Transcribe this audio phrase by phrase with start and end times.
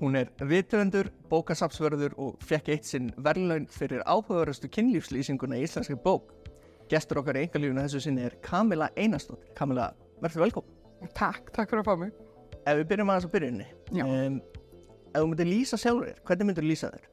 [0.00, 6.32] Hún er viðtöfundur, bókasapsvörður og fekk eitt sinn verðlaun fyrir áhugaverðastu kynlífslýsinguna í íslenski bók.
[6.90, 9.52] Gestur okkar í engalífuna þessu sinni er Kamila Einarsdóttir.
[9.56, 9.92] Kamila,
[10.24, 10.72] verður velkom.
[11.14, 12.16] Takk, takk fyrir að fá mig.
[12.64, 13.68] Ef við byrjum aðeins á byrjunni.
[13.94, 14.04] Já.
[14.08, 14.40] Um,
[15.12, 17.09] ef þú myndir lýsa sjálfur þér, hvernig myndir þú lýsa þér?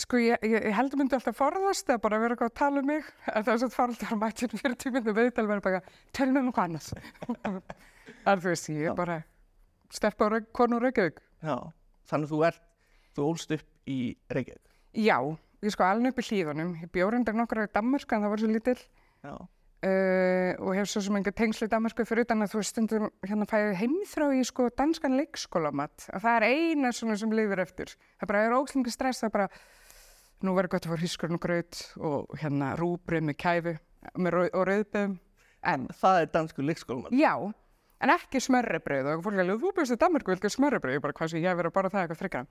[0.00, 3.08] Sko ég, ég, heldur myndi alltaf forðast eða bara vera eitthvað að tala um mig
[3.28, 5.80] en það er svona faraldar að mætja fyrir tíminu viðtal verður bara
[6.16, 7.66] tölum um eitthvað annað.
[8.32, 9.18] en þú veist, ég er bara
[9.92, 11.20] steppa á konu Reykjavík.
[11.44, 11.56] Já.
[12.08, 12.62] Þannig að þú ert,
[13.12, 13.98] þú ólst upp í
[14.32, 14.76] Reykjavík.
[14.96, 15.18] Já,
[15.60, 16.72] ég sko alveg upp í hlíðunum.
[16.86, 18.80] Ég bjór undir nokkra í Danmörk en það var svo lítill
[19.28, 23.06] uh, og hef svo sem enga tengslu í Danmörku fyrir utan að þú veist stundum
[23.26, 27.94] hérna fæði heimþrá í sko danskan leikskólamat og það er eina svona sem lifir eftir.
[28.20, 29.48] Það bara er óslingi stress, það er bara
[30.46, 33.38] nú verður gott að fara hískurinn og graut og hérna rúbrið með
[34.18, 35.18] með rau og rauðböðum.
[35.72, 37.12] En Það er dansku leikskólum.
[37.14, 37.34] já,
[38.02, 40.96] en ekki smörrebrauð og fólk er alveg, þú byrst í Danmörku, viltu smörrebrauð?
[40.96, 42.46] Ég bara, hvað sem ég að bara það eitthvað frekar.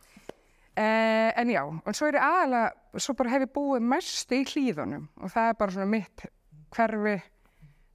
[0.71, 2.67] Uh, en já, og svo er ég aðalega,
[3.03, 6.23] svo bara hef ég búið mest í hlýðunum og það er bara svona mitt
[6.71, 7.15] hverfi,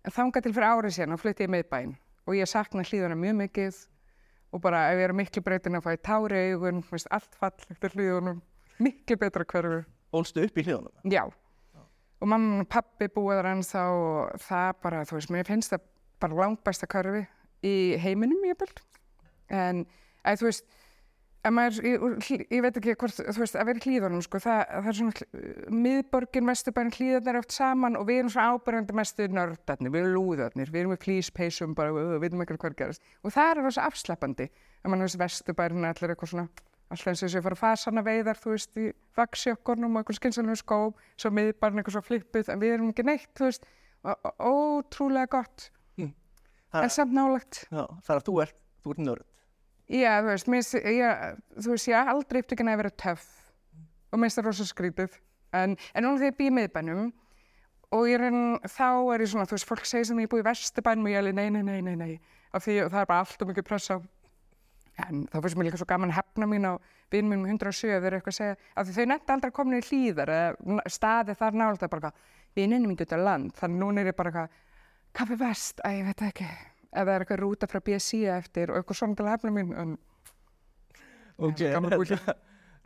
[0.04, 1.94] en þangað til fyrir árið síðan og flutti ég miðbæinn
[2.26, 3.78] og ég sakna hlýðunum mjög mikið
[4.52, 6.84] og bara ef ég er á miklu breytin að fá í tári augun,
[7.16, 8.42] allt fall eftir hlýðunum,
[8.82, 9.82] miklu betra hverfi.
[10.16, 10.94] Ólstu upp í hljóðunum.
[11.12, 11.24] Já,
[12.20, 15.86] og mamma og pappi búið þar ennþá og það bara, þú veist, mér finnst það
[16.22, 17.26] bara langt besta körfi
[17.66, 18.82] í heiminum ég bælt.
[19.52, 19.84] En,
[20.26, 20.76] að þú veist,
[21.46, 24.62] að maður, ég, ég, veit ekki hvort, þú veist, að vera í hlýðunum, sko, það,
[24.72, 25.26] það er svona,
[25.84, 30.72] miðborgin, vesturbærin, hlýðarnir oft saman og við erum svona ábyrjandi mestu nördarnir, við erum lúðarnir,
[30.72, 33.12] við erum með flýspeysum, bara, við veitum ekki hvað gerast.
[33.22, 34.48] Og það er rosa afslappandi,
[34.82, 36.48] að mann veist, vesturbærin, allir eitthvað svona,
[36.90, 40.58] alltaf eins og þess að fara fasana veiðar, þú veist, í vaksjökkunum og eitthvað skynsalum
[40.60, 43.66] skóm, svo miðbarn eitthvað svo flippuð, en við erum ekki neitt, þú veist,
[44.06, 45.70] og, og, ótrúlega gott,
[46.76, 47.58] Það, en samt nálagt.
[48.10, 49.26] er að þú ert, þú ert nörd.
[49.86, 53.26] Já, þú veist, mér, finnst- ég, þú veist, ég aldrei upptökin að vera töff
[54.10, 55.14] og mér finnst það rosa skrítið,
[55.54, 57.04] en, núna þegar ég býð í miðbænum
[57.94, 60.42] og ég reyna, þá er ég svona, þú veist, fólk segir sem ég er búið
[60.42, 62.20] í vesturbænum og ég er alveg nei, nei, nei, nei, nei,
[62.52, 64.00] af því að það er bara allt og mikið pressa
[65.04, 66.72] En þá finnst mér líka svo gaman að hefna mín á
[67.12, 69.56] vinn mínum 107 ef þeir eru eitthvað að segja, af því þau nefndi aldrei að
[69.58, 72.12] koma í hlýðar eða staði þar nált að bara
[72.56, 74.56] vinninu mín getur land, þannig núna er ég bara eitthvað,
[75.18, 76.48] kaffi vest, að ég veit það ekki,
[76.86, 79.74] ef það er eitthvað rúta frá BSC eftir og eitthvað svona til að hefna mín,
[79.76, 79.96] en
[81.36, 81.60] Ok,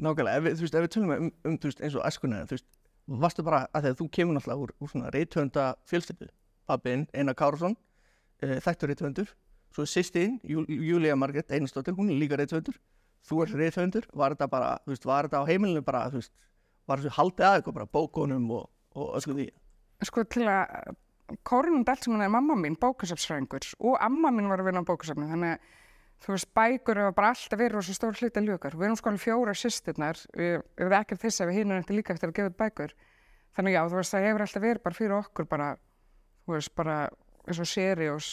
[0.02, 2.66] nákvæmlega, ef þú veist, ef við tölum um, um veist, eins og æskuna, þú veist,
[3.22, 6.26] varstu bara að þegar þú kemur náttúrulega úr, úr svona reythönda fjölskyldu,
[6.66, 7.76] pappin Einar Kárasson,
[8.42, 9.30] uh, þættur reythöndur,
[9.74, 12.78] svo sýstin, Jú, Júlía Margrét Einarsdóttir, hún er líka reythöndur,
[13.26, 16.32] þú ert reythöndur, var þetta bara, veist, var þetta á heimilinu bara, veist,
[16.90, 18.66] var þessu haldið að eitthvað bara bókunum og,
[18.98, 19.50] og ösku því,
[20.06, 20.96] sko til að
[21.46, 25.52] Kórnum Dalsmann er mamma mín bókasafsfræðingur og amma mín var að vinna á bókasafni þannig
[25.54, 25.68] að
[26.24, 29.22] þú veist bækur hefur bara alltaf verið rosa stór hluti ljúkar við erum sko alveg
[29.22, 32.94] fjóra sýstirnar við erum ekkert þess að við hinum eftir líka eftir að gefa bækur.
[33.56, 35.68] Þannig já þú veist það hefur alltaf verið bara fyrir okkur bara
[36.44, 36.96] þú veist bara
[37.50, 38.28] eins og seriós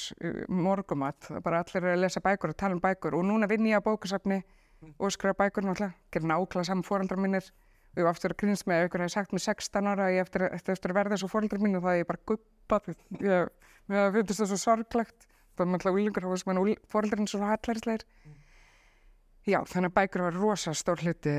[0.50, 1.30] morgumat.
[1.44, 3.18] Bara allir eru að lesa bækur og tala um bækur.
[3.18, 4.42] Og núna vinn ég á bókasafni
[4.98, 5.94] og skrifa bækur náttúrulega.
[6.12, 7.52] Gerir nákvæmlega saman fóreldrar mínir.
[7.94, 10.16] Og ég hef aftur að grínst með að ykkur hefði sagt mér 16 ára að
[10.16, 12.92] ég eftir, eftir, að verða þessu fóreldrar mínu það er ég bara guppað
[13.22, 13.54] ég,
[13.90, 15.30] mér finnst það svo sorglegt.
[15.58, 18.06] Það er náttúrulega úlingur og sem fóreldrarinn svo hallarisleir
[19.48, 21.34] já þannig að bækur var rosa stór hluti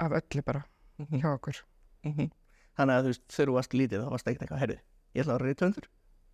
[0.00, 0.62] af öllu bara
[1.10, 1.60] hjá okkur.
[2.06, 2.30] Mm
[2.78, 4.78] þannig að þú veist, þegar þú varst lítið, þá varst ekkert eitthvað, herri,
[5.14, 5.88] ég ætla að vera reythöndur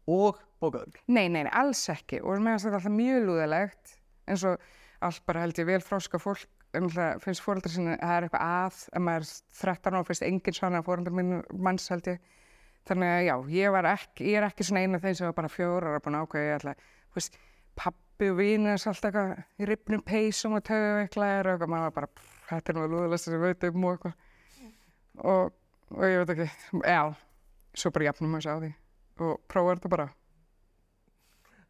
[0.08, 1.00] og bókaður.
[1.08, 2.20] Nei, nei, nei, alls ekki.
[2.22, 3.94] Og meðan þetta er alltaf mjög lúðalegt
[4.30, 4.64] eins og
[5.04, 6.48] allt bara held ég vel fráska fólk.
[6.76, 10.26] Alltaf finnst fóreldrar sinni að það er eitthvað að ef maður er 13 ára finnst
[10.26, 11.32] engin svona fóreldrar mín
[11.66, 12.20] manns held ég.
[12.88, 15.36] Þannig að já, ég var ekki, ég er ekki svona eina af þeim sem var
[15.36, 16.72] bara fjórar búin að ákveða ég ætla,
[17.10, 17.36] þú veist,
[17.76, 21.96] pappi og þess alltaf eitthvað í ripnum peysum og töðu eitthvað og eitthvað, maður var
[21.98, 24.16] bara pff, þetta er nú lúðalegst sem ég veit um og eitthvað.
[25.20, 25.52] Og,
[25.98, 26.48] og ég veit ekki,
[26.80, 27.02] já
[27.76, 28.72] svo bara jafnum maður sér á því
[29.20, 30.08] og prófa þetta bara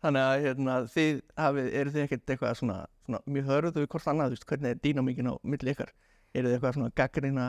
[0.00, 4.30] Þannig að hérna, þið hafið, eru þið ekkert eitthvað svona, svona mjög hörðu hvort annað,
[4.30, 5.90] þú veist, hvernig er dýnamíkin á milli ykkar?
[6.30, 7.48] Eru þið eitthvað svona gaggrina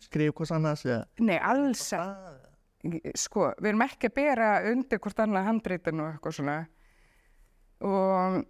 [0.00, 1.02] skrif hvort annars eða?
[1.20, 1.82] Nei, alls.
[3.20, 6.56] Sko, við erum ekki að bera undir hvort annað handreitin og eitthvað svona.
[7.84, 8.40] Og,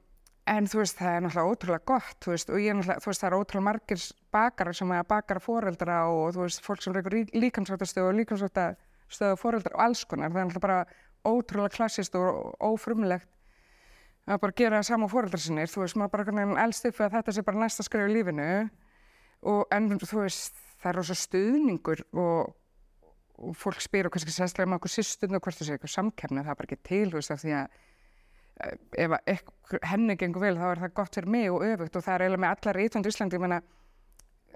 [0.55, 3.11] en þú veist, það er náttúrulega ótrúlega gott, þú veist, og ég er náttúrulega, þú
[3.11, 4.07] veist, það er ótrúlega margir
[4.39, 8.79] bakarar sem að bakara foreldra og þú veist, fólk sem reykur líkamsvöldastöð og líkamsvöldastöð
[9.21, 10.33] og foreldra og alls konar.
[10.33, 10.81] Það er náttúrulega bara
[11.29, 13.29] ótrúlega klassist og ófrumlegt
[14.27, 15.67] að bara gera það sama fóreldra sinni.
[15.67, 18.51] Þú veist, maður bara elst upp að þetta sé bara næsta skrif í lífinu
[19.51, 22.53] og en þú veist, það er rosa stuðningur og,
[23.43, 26.45] og fólk spyr og kannski sérstaklega með okkur systund og hvort það sé eitthvað samkefni,
[26.45, 27.77] það er bara ekki til, þú veist, af því að
[28.63, 32.07] eh, ef ekkur, henni gengur vel þá er það gott fyrir mig og öfugt og
[32.07, 33.61] það er eiginlega með allar rítvöndu í Íslandi, ég meina,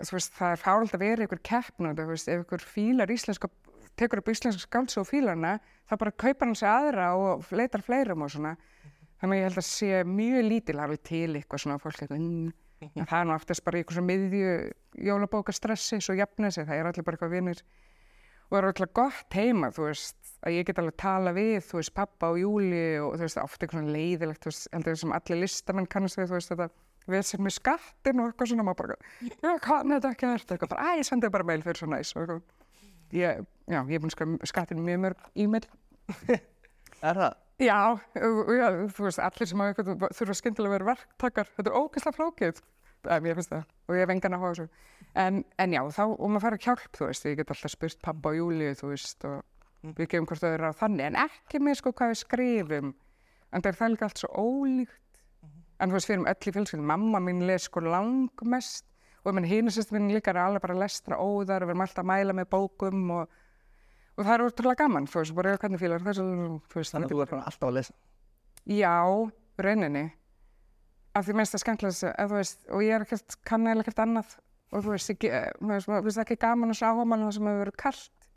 [0.03, 3.15] þú veist, það er fárald að vera ykkur keppn og þú veist, ef ykkur fílar
[3.15, 3.51] íslenska,
[3.99, 5.57] tekur upp íslenska skálds og fílarna,
[5.89, 8.57] þá bara kaupar hann sig aðra og leitar fleirum og svona.
[9.21, 12.53] Þannig að ég held að sé mjög lítil hafi til eitthvað svona fólk eitthvað, mm,
[12.93, 14.55] en það er nú oftast bara eitthvað svona miðju
[15.09, 17.63] jólabókastressi, svo jafna sig, það er allir bara eitthvað vinir
[18.47, 21.81] og það er alltaf gott heima, þú veist, að ég get alveg tala við, þú
[21.81, 25.15] veist, pappa og Júli og þú veist, ofta eitthvað svona leiðilegt, þú veist, heldur sem
[25.17, 26.69] allir listamenn kannast við, þú veist, þetta
[27.11, 30.73] við sem með skattin og eitthvað svona, maður bara, ég kann þetta ekki þetta, eitthvað
[30.75, 32.45] bara, æ, ég sendi bara mail fyrir svo næs og eitthvað.
[33.15, 35.67] Ég, já, ég er búin að skattin mjög mörg e-mail.
[37.05, 37.35] Er það?
[37.57, 41.77] Já, já, þú veist, allir sem hafa eitthvað þurfa skyndilega að vera verktakar, þetta er
[41.79, 42.59] ógeðslega flókið,
[43.15, 44.67] en ég finnst það, og ég hef engan að hóa þessu.
[45.23, 48.03] En, en já, þá, og maður fær að hjálp, þú veist, ég get alltaf spurt
[48.05, 51.63] pappa og Júlíu, þú veist, og við gefum hvort þau eru á þannig, en ekki
[51.65, 52.93] með sko hvað við skrifum,
[53.49, 55.23] en það er það líka allt svo ólíkt.
[55.77, 58.85] En þú veist, við erum öll í fjölskyldum, mamma mín les sko langmest,
[59.27, 62.11] og hínu sýstum mín líka er alveg bara lestra óðar, og við erum alltaf að
[62.13, 63.41] mæla með bókum og,
[64.17, 66.27] og það er útrúlega gaman, þú veist, bara ég hvernig fílar þessu,
[66.77, 67.97] Þannig að þú ert bara alltaf að lesa.
[68.67, 68.97] Já,
[69.63, 70.05] rauninni.
[71.17, 74.37] Af því minnst það skemmtilegast, og ég er ekkert, kann eða ekkert annað
[74.75, 77.63] og þú veist, ég, veist, mér finnst ekki gaman að sjá ámann það sem hefur
[77.63, 78.29] verið kallt.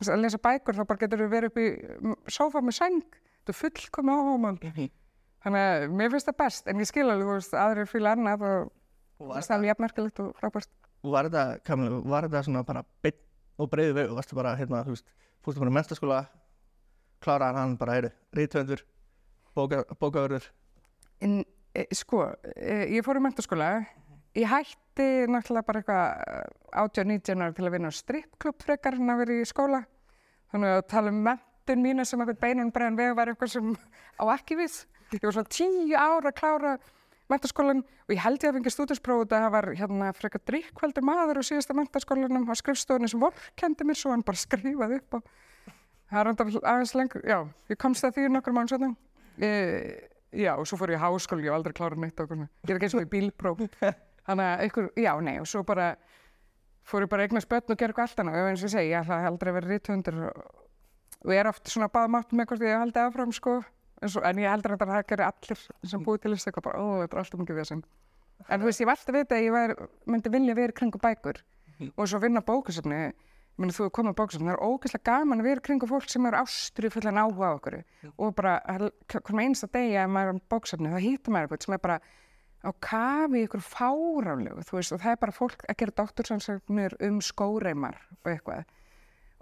[0.00, 1.66] Veist, að lesa bækur, þá bara getur þú verið upp í
[2.32, 3.18] sófa með sæng.
[3.44, 4.60] Þú er fullkomi ámann.
[5.44, 8.46] Þannig að mér finnst það best, en ég skil alveg, þú veist, aðrir fíla annað
[8.48, 8.72] og
[9.24, 10.70] Og það var, er alveg jafnmerkilegt og frábært.
[11.04, 13.20] var þetta, Kamil, var þetta svona bara beinn
[13.60, 14.16] og breiðu vegu?
[14.18, 15.06] Varstu bara, hérna, þú veist,
[15.44, 16.20] fórstu bara í mentaskóla,
[17.24, 18.84] kláraðan hann bara, heyrðu, rítvöndur,
[19.56, 20.48] bókaverður.
[21.24, 21.42] En,
[21.72, 23.70] e, sko, e, ég fór í mentaskóla,
[24.36, 26.48] ég hætti náttúrulega bara eitthvað
[26.84, 29.84] 18-19 ára til að vinna á strippklubb frekar en að vera í skóla.
[30.52, 33.72] Þannig að tala um mentun mína sem eitthvað beinan bregðan veg var eitthvað sem
[34.20, 34.82] á ekki við.
[35.14, 36.74] Ég var svona tíu ára að klára
[37.32, 41.40] mentaskólan og ég held ég að fengi stúdinsprófið að það var hérna frekar drikkveldur maður
[41.40, 45.18] á síðasta mentaskólanum á skrifstofunni sem vorkendi mér svo hann bara skrifaði upp á
[46.10, 47.38] það er enda aðeins lengur, já,
[47.72, 48.92] ég komst að því nokkur mánu setna
[49.40, 49.50] e,
[50.34, 52.88] já, og svo fór ég í háskóli, hef aldrei klárað neitt okkur, ég er ekki
[52.88, 53.62] eins og í bílpróf.
[54.26, 55.94] Þannig að ykkur, já, nei, og svo bara
[56.88, 58.40] fór ég bara eignast börn og gera eitthvað allt annað.
[58.40, 60.62] Og eins og ég segi, ég ætla aldrei að vera rithundur og,
[61.24, 62.32] og ég er oft svona baðmátt
[64.02, 65.60] en, ég heldur að það gerir allir
[65.90, 67.84] sem búið til þess eitthvað bara, ó, þetta er alltaf mikið við
[68.48, 69.76] en þú veist, ég var alltaf vita að ég var,
[70.10, 71.40] myndi vilja vera í kringu bækur
[71.94, 75.40] og svo vinna bókasafni ég meina þú er komið á bókasafni, það er ógeðslega gaman
[75.42, 77.78] að vera í kringu fólk sem eru ástri fullan áhuga á okkur
[78.18, 78.54] og bara,
[79.14, 81.98] hvernig einsta degi að maður er á bókasafni, þá hýttar maður eitthvað sem er bara
[82.64, 87.20] á kafi ykkur fáránlegu, þú veist, og það er bara fólk að gera doktorsansögnir um
[87.22, 88.64] skóreimar og eitthvað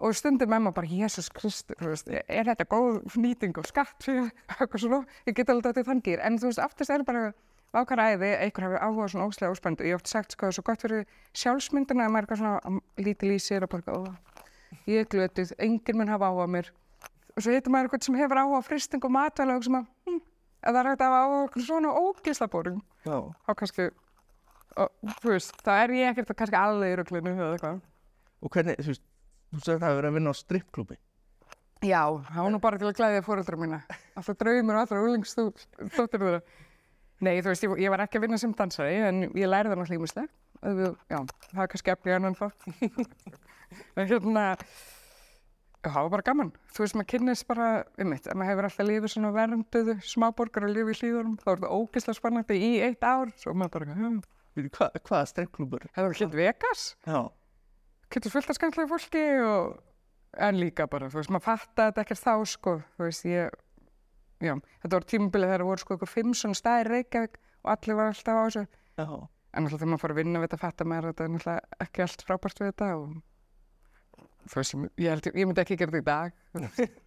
[0.03, 1.79] og stundum með maður bara, Jésús Kristur,
[2.27, 3.97] er þetta góð nýting og skatt?
[4.03, 7.31] Fyrir eitthvað svona, ég get alveg þetta þannig, en þú veist, aftast er bara
[7.73, 10.51] ákvæða æði, einhver hafi áhuga svona óslega óspennt og ég hef oft sagt, sko, það
[10.51, 11.05] er svo gott fyrir
[11.41, 14.03] sjálfsmyndina að maður er eitthvað svona lítið lýsir og bara,
[14.91, 16.69] ég er glötuð, enginn mun hafa áhuga á mér.
[17.33, 20.19] Og svo heitir maður eitthvað sem hefur áhuga á fristing og matvæla og að, hm,
[20.61, 23.17] að það er hægt að hafa áhuga á svona ógislabóring, Já.
[23.47, 23.89] þá kannski,
[24.77, 27.81] og, þú veist, það er ég ekkert kannski alveg í röglinu eða eitthvað.
[28.43, 29.07] Og hvernig, þú veist,
[29.53, 30.99] þú sagði að það hefur verið að vinna á strippklúbi.
[31.83, 33.81] Já, það var nú bara til að glæðja fóreldra mína.
[34.17, 36.41] Alltaf draumur og allra úlingstóttir þeirra.
[37.23, 39.79] Nei, þú veist, ég, ég var ekki að vinna sem dansari, en ég lærði það
[39.81, 40.31] náttúrulega ímislega.
[41.11, 41.19] Já,
[41.51, 42.67] það er kannski efni annan það.
[43.99, 44.45] en hérna,
[45.83, 46.51] það var bara gaman.
[46.75, 50.67] Þú veist, maður kynnist bara, um mitt, ef maður hefur alltaf lifið svona vernduðu smáborgar
[50.69, 53.99] og lifið í hlýðunum, þá er það ógeðslega spennandi í eitt ár, svo maður bara,
[53.99, 54.19] hm,
[54.53, 55.87] Veitu, hva, hvaða strippklúbur?
[55.97, 57.21] það var hlut Vegas, Já.
[58.15, 59.81] Getur fullt af skemmtilega fólki og
[60.49, 63.59] en líka bara, þú veist, maður fatta þetta ekkert þá, sko, þú veist, ég,
[64.43, 64.55] já,
[64.85, 68.41] þetta var tímabilið þegar voru sko ykkur fimm svona staðir Reykjavík og allir var alltaf
[68.41, 68.65] á þessu,
[68.97, 69.07] Já.
[69.53, 71.85] en alltaf þegar maður fór að vinna við þetta, fatta maður að þetta er náttúrulega
[71.87, 73.13] ekki allt frábært við þetta og
[74.49, 76.93] þú veist, ég, held, ég myndi ekki gera þetta í dag.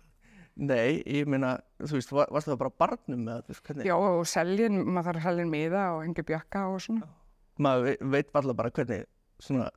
[0.55, 3.89] Nei, ég meina, þú veist, var, varstu það bara barnum með veist, hvernig?
[3.89, 7.09] já, og seljin, maður þarf að selja miða og hengi bjakka og svona.
[7.65, 9.03] Maður veit, varla bara hvernig
[9.43, 9.67] svona,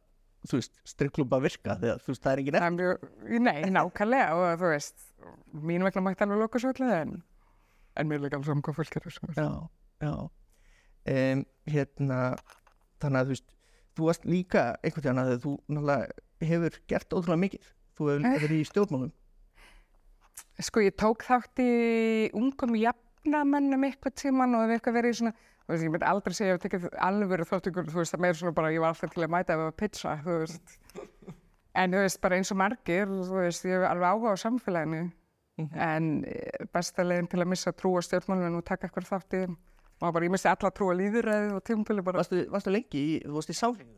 [0.47, 3.43] þú veist, strippklúba virka þegar, þú veist, það er ekki nefn.
[3.43, 5.05] nei, nákvæmlega og þú veist,
[5.53, 7.15] mín vegna mætti alveg loka svo allir en,
[7.99, 9.09] en mér líka alveg saman hvað fólk er.
[9.35, 9.49] Já,
[10.07, 10.13] já.
[11.09, 12.21] Um, hérna,
[13.03, 13.49] þannig að þú veist,
[13.99, 17.71] þú varst líka einhvern veginn að þú náttúrulega hefur gert ótrúlega mikið.
[17.99, 18.39] Þú hefur Eh.
[18.45, 19.13] verið í stjórnmálum.
[20.63, 25.35] Sko ég tók þátt í ungum jafnamennum eitthvað tíman og hef eitthvað verið í svona,
[25.69, 28.15] þú veist, ég myndi aldrei segja að ég hef tekið alveg þátt ykkur, þú veist,
[28.15, 30.37] það meira svona bara, ég var alltaf til að mæta ef það var pizza, þú
[30.41, 30.77] veist.
[31.77, 35.03] En þú veist, bara eins og margir, þú veist, ég hef alveg áhuga á samfélaginu,
[35.77, 39.43] en eh, besta leiðin til að missa trú á stjórnmálunum og taka eitthvað þátt í
[39.45, 39.59] þeim.
[39.99, 42.23] Og bara, ég missi alla trú á líðuræðið og tímabili bara.
[42.23, 43.89] Varstu, varstu lengi í, þú varst í ekki?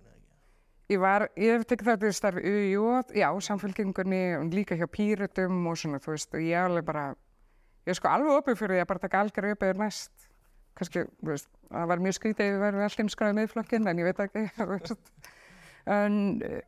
[0.90, 5.78] Ég var, ég hef tekið þátt í starfi UJO, já, samfélkingunni, líka hjá Pírutum og
[5.78, 7.04] svona, þú veist, og ég alveg bara,
[7.86, 10.29] ég er sko alveg opið fyrir því að bara taka algjör uppið næst.
[10.78, 14.24] Kannski, veist, það var mjög skrítið ef við verðum alltaf einskræðið miðflokkin, en ég veit
[14.26, 14.44] ekki.
[15.90, 16.60] En eh,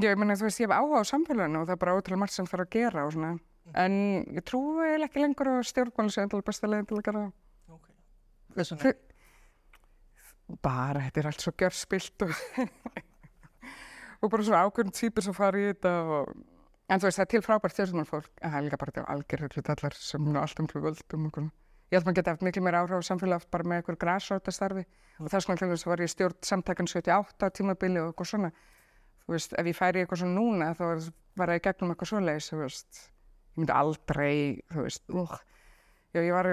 [0.00, 2.34] ég meina, þú veist, ég hef áhuga á samfélaginu og það er bara ótrúlega margt
[2.34, 3.34] sem þarf að gera og svona.
[3.74, 3.96] En
[4.32, 7.32] ég trúi ekki lengur á stjórnmáli sem endala besta leiðin til að gera það.
[7.74, 7.86] Ok.
[8.54, 8.94] Hvers vegna?
[10.62, 12.34] Bara, þetta er allt svo gjörspilt og,
[14.22, 16.34] og bara svona ákveðin týpur sem fara í þetta og
[16.86, 19.64] en þú veist, það er til frábært stjórnmálfólk en það er líka bara þetta algjörðu
[19.74, 21.54] allar sem er allt um fyrir völdum og svona.
[21.86, 24.82] Ég held maður geta haft miklu meira áhrif á samfélag bara með einhver græsróta starfi
[25.20, 28.50] og þess vegna að var ég stjórn samtakan 78 á tímabili og eitthvað svona.
[29.26, 32.58] Þú veist, ef ég færi eitthvað svona núna þá var- í gegnum eitthvað svoleiðis, þú
[32.64, 32.98] veist.
[33.54, 35.38] Ég myndi aldrei, þú veist, úr.
[36.16, 36.46] Já, ég var,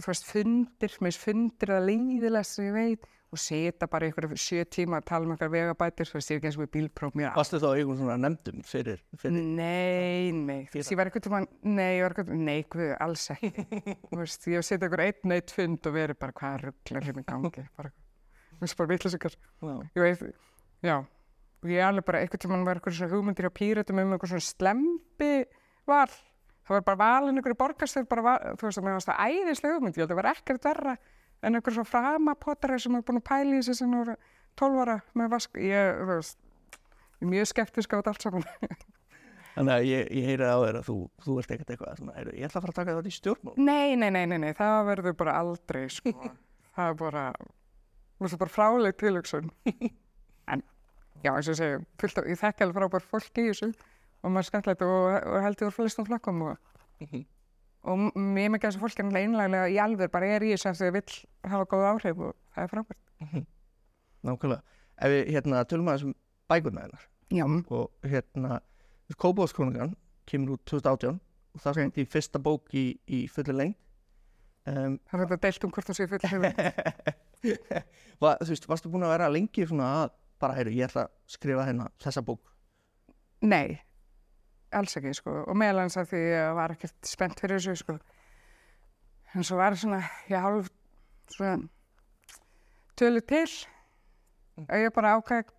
[0.00, 4.26] þú veist, fundir, með þess fundir að leiðilega sem ég veit og setja bara ykkur
[4.40, 7.18] sjö tíma að tala um eitthvað vegabætir, þú veist, ég er ekki eins og bílpróf
[7.18, 7.28] mér.
[7.36, 11.90] Varstu þá einhvern svona nefndum fyrir, fyrir Nei, nei, þú veist, ég var eitthvað nei,
[11.98, 13.52] ég var eitthvað, nei, guð, alls ekki.
[14.08, 17.26] Þú veist, ég hef setjað ykkur einn eitt fund og verið bara hvað rugglar hérna
[17.28, 17.92] gangi, bara,
[18.56, 19.38] þú veist, bara vitlisukar.
[19.60, 19.76] Já.
[20.00, 20.42] Ég veit,
[20.88, 20.96] já,
[21.60, 24.48] og ég alveg bara, eitthvað tíma var eitthvað svona hugmyndir á pýratum um eitthvað svona
[24.48, 25.32] slempi
[25.92, 26.10] val.
[26.70, 27.58] Það var bara valin ykkur í
[28.22, 28.92] val, þú veist, það var
[29.26, 30.92] æðislega hugmynd, ég held að það var ekkert verra
[31.42, 34.14] en eitthvað svona framapottari sem er búin að pæla í þessu sem voru
[34.60, 36.38] 12 ára með vask, ég, þú veist,
[36.76, 38.46] ég er mjög skeptisk á þetta allt saman.
[39.56, 40.96] Þannig að ég, ég heyri á þér að þú,
[41.26, 43.54] þú ert ekkert eitthvað svona, heyrðu, ég ætla að fara að taka þetta í stjórnmál.
[43.58, 46.14] Nei, nei, nei, nei, nei, það verður bara aldrei, sko.
[46.76, 47.24] það er bara,
[48.20, 49.50] það er bara fráleg tilhugsun.
[50.50, 50.62] En,
[51.22, 53.68] já, eins og af, ég þekki alveg frábær fólk í þessu
[54.22, 56.58] og maður skemmtilegt og, og held ég úr flestum flokkum og,
[57.00, 57.22] Mhm.
[57.82, 60.68] og m- mjög mikið af þessu fólk er einlæglega í alveg bara er í þessu
[60.68, 61.14] að þau vill
[61.54, 63.46] hafa góð áhrif og það er frábært.
[64.24, 64.62] Nákvæmlega.
[65.00, 66.14] Ef við hérna tölum aðeins um
[66.50, 68.60] bækurna hennar Já, og hérna
[69.16, 69.94] Kópavóðskronugan
[70.26, 71.20] kemur út 2018
[71.54, 72.02] og það er okay.
[72.04, 73.78] í fyrsta bók í, í fulli lengt.
[74.68, 76.52] Um, það er þetta deilt um hvort það sé full hefur.
[78.22, 80.10] Va, þú veist, varstu búin að vera lengi svona að
[80.40, 82.52] bara, heyrðu, ég ætla að skrifa hérna þessa bók.
[83.42, 83.80] Nei,
[84.76, 85.36] alls ekki, sko.
[85.50, 87.98] Og meðal hans að því ég var ekkert spennt fyrir þessu, sko.
[89.34, 90.00] En svo var svona,
[90.30, 90.70] ég hálf
[91.30, 91.68] svona
[92.98, 93.46] tölu til
[94.60, 95.54] og ég bara ákvæði,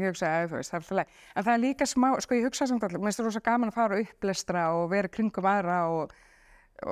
[0.00, 1.20] ég hugsaði, þú veist, það er alltaf leið.
[1.34, 3.70] En það er líka smá, sko, ég hugsaði samt alltaf, mér finnst það rosa gaman
[3.70, 6.14] að fara og upplestra og vera kringum aðra og,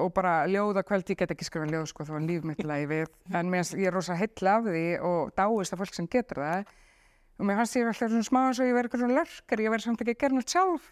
[0.04, 2.86] og bara ljóða kvöld, ég get ekki skrifa ljóð, sko, þá var líf mitt lagi
[2.92, 3.10] við.
[3.32, 6.76] En mér, ég er rosa heilla af því og dáist af fólk sem getur það.
[7.38, 9.74] Og mér fannst ég alltaf svona smá eins og ég verið eitthvað svona lörkar, ég
[9.74, 10.88] verið samt ekki að gera nátt sjálf.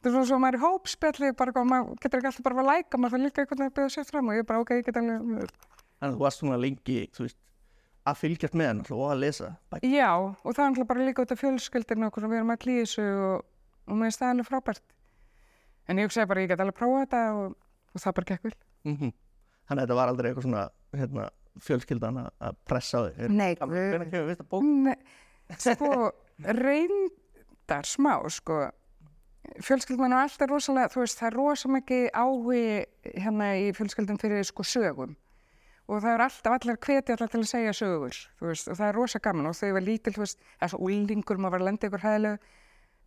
[0.00, 2.60] Er svona svo að maður er í hópspjalli, bara hvað, maður getur ekki alltaf bara
[2.62, 4.84] að læka, maður þarf líka eitthvað að byrja sér fram og ég bara, ok, ég
[4.86, 5.50] get alveg,
[6.00, 7.36] Þannig að þú varst svona lengi, þú veist,
[8.08, 9.90] að fylgjast með hann og að lesa bækur.
[9.92, 12.84] já, og það er alltaf bara líka út af fjölskyldinu og við erum allir í
[12.86, 13.44] þessu og,
[13.84, 14.94] og mér finnst það alveg frábært.
[15.90, 17.52] En ég hugsaði bara, ég get alveg prófað þetta og,
[17.92, 18.54] og það bara gekk vel.
[18.88, 19.12] Mm
[19.70, 20.62] Þannig að þetta var aldrei eitthvað svona
[20.98, 21.24] hérna,
[21.62, 23.28] fjölskyldan að- að pressa þig.
[23.30, 23.90] Nei, gaman, guð.
[23.92, 24.64] Hvenær kemur fyrsta bók?
[24.64, 24.96] Nei,
[25.60, 25.90] sko,
[26.80, 28.56] reyndar smá, sko,
[29.58, 32.62] fjölskyldum er alltaf rosalega, þú veist, það er rosa mikið áhugi
[33.24, 35.16] hérna í fjölskyldum fyrir sko sögum.
[35.90, 38.88] Og það er alltaf allir hveti allar til að segja sögur, þú veist, og það
[38.88, 39.50] er rosa gaman.
[39.50, 42.04] Og þau var lítil, þú veist, það er svo úlingur, maður var að lenda ykkur
[42.04, 42.56] hæðilegu,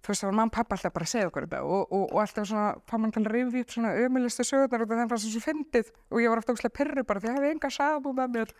[0.04, 2.06] þú veist, það var mamma og pappa alltaf bara að segja okkur þetta og, og,
[2.10, 5.44] og alltaf svona, fá mann að rifja upp svona ömulistu sögurnar og það fannst svo
[5.46, 5.94] fyndið.
[6.12, 8.52] Og ég var ofta óslega pyrru bara því að ég hefði enga sagabú með mér.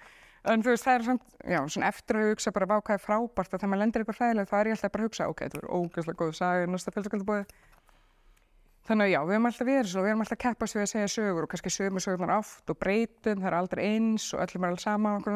[0.54, 3.62] En þú veist, það er svona, já, svona eftir að hugsa bara vákaði frábært að
[3.62, 5.78] þegar maður lendir ykkur hræðilega þá er ég alltaf bara að hugsa, ok, þetta verður
[5.78, 7.46] ógeðslega góð saga í næsta fjölskyldubóði
[8.88, 11.12] þannig að já, við höfum alltaf verið svo, við höfum alltaf keppast við að segja
[11.14, 14.74] sögur og kannski sögum sögurnar oft og breytum, það er aldrei eins og öllum er
[14.74, 15.34] alls sama og okkur.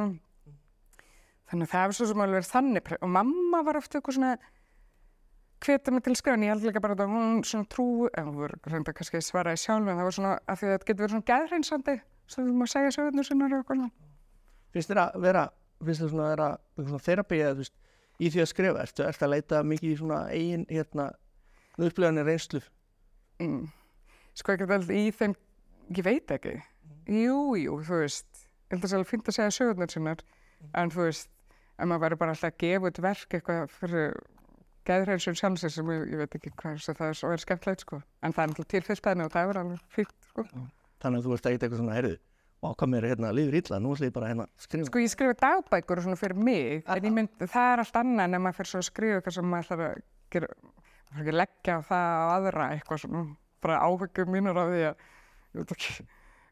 [1.48, 4.34] þannig að það hefur svo sem alveg verið þannig og mamma var ofta eitthvað svona
[5.64, 8.24] hveta mig til að skrifa, en ég held líka bara að hún svona trú, en
[8.28, 11.04] hún voru reynda kannski svaraði sjálf, en það var svona, að því að þetta getur
[11.04, 11.96] verið svona geðhreinsandi,
[12.28, 13.78] svo við maður segja sögurnar sinnar og okkur.
[14.76, 15.44] Finnst þér að vera,
[15.82, 17.40] finnst þér svona að vera svona þerapi
[23.44, 23.68] Mm.
[24.38, 25.34] Sko ekki vel í þeim,
[25.98, 26.56] ég veit ekki.
[27.08, 30.24] Jú, jú, þú veist, ég held að það er alveg fínt að segja sögurnar sinnar,
[30.78, 31.30] en þú veist,
[31.78, 34.18] ef maður verður bara alltaf að gefa út verk eitthvað fyrir
[34.88, 38.02] geðreinsun sjálfsins sem ég, ég veit ekki hvað sem það er svo er skemmtilegt, sko.
[38.24, 40.48] En það er tilfyllt aðeins og það er alveg fínt, sko.
[41.04, 42.14] Þannig að þú ert ekkert eitthvað svona, heyrðu,
[42.68, 44.90] og hvað mér hérna líður illa, nú ætlum ég bara hérna að skrifa.
[44.90, 48.26] Sko ég skrifa dagbækur og svona fyrir mig, en ég mynd, það er allt annað
[48.28, 50.02] en ef maður fyrir svo að skrifa eitthvað sem maður ætlar að
[50.34, 50.77] gera, er
[51.38, 53.24] leggja það á aðra eitthvað svona,
[53.64, 54.96] bara áhyggjum mínur af því að,
[55.54, 55.92] ég veit ekki,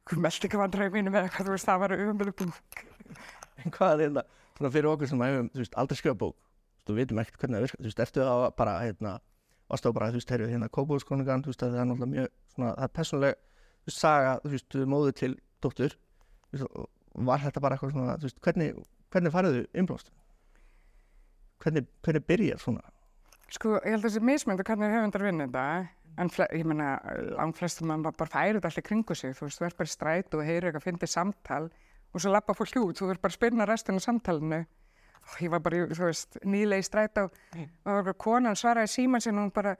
[0.05, 2.51] hvað meldingavandræði mínum eða eitthvað, þú veist, það var umöðlubum.
[3.61, 4.23] En hvað er hérna,
[4.57, 6.37] svona fyrir okkur sem hefum, þú veist, aldrei skrifa bók,
[6.87, 10.19] þú veitum ekkert hvernig það virkar, þú veist, ertu að bara, hérna, á bara, þú
[10.19, 13.33] veist, heyrðu, hérna, kópúðskóningan, þú veist, að það er náttúrulega mjög, svona, það er persónuleg,
[13.83, 15.33] þú veist, saga, þú veist, móður til
[15.63, 15.91] dóttur,
[16.49, 16.65] þú veist,
[17.29, 18.69] var þetta bara eitthvað svona, þú veist, hvernig,
[19.15, 19.33] hvernig
[23.53, 25.65] Sko, ég held að þessi mismyndu hvernig höfundar vinna þetta,
[26.17, 26.87] en ég meina,
[27.37, 29.93] langt flestum mann bara færið þetta allir kringu sig, þú veist, þú ert bara í
[29.93, 31.67] stræt og heyrir eitthvað, fyndið samtal
[32.15, 34.61] og svo lappa fólk út, þú verður bara að spyrna restina af samtalinu.
[35.25, 38.91] Og ég var bara, þú veist, nýlega í stræt og það var bara konan svaraði
[38.93, 39.75] síman sinni og hún bara,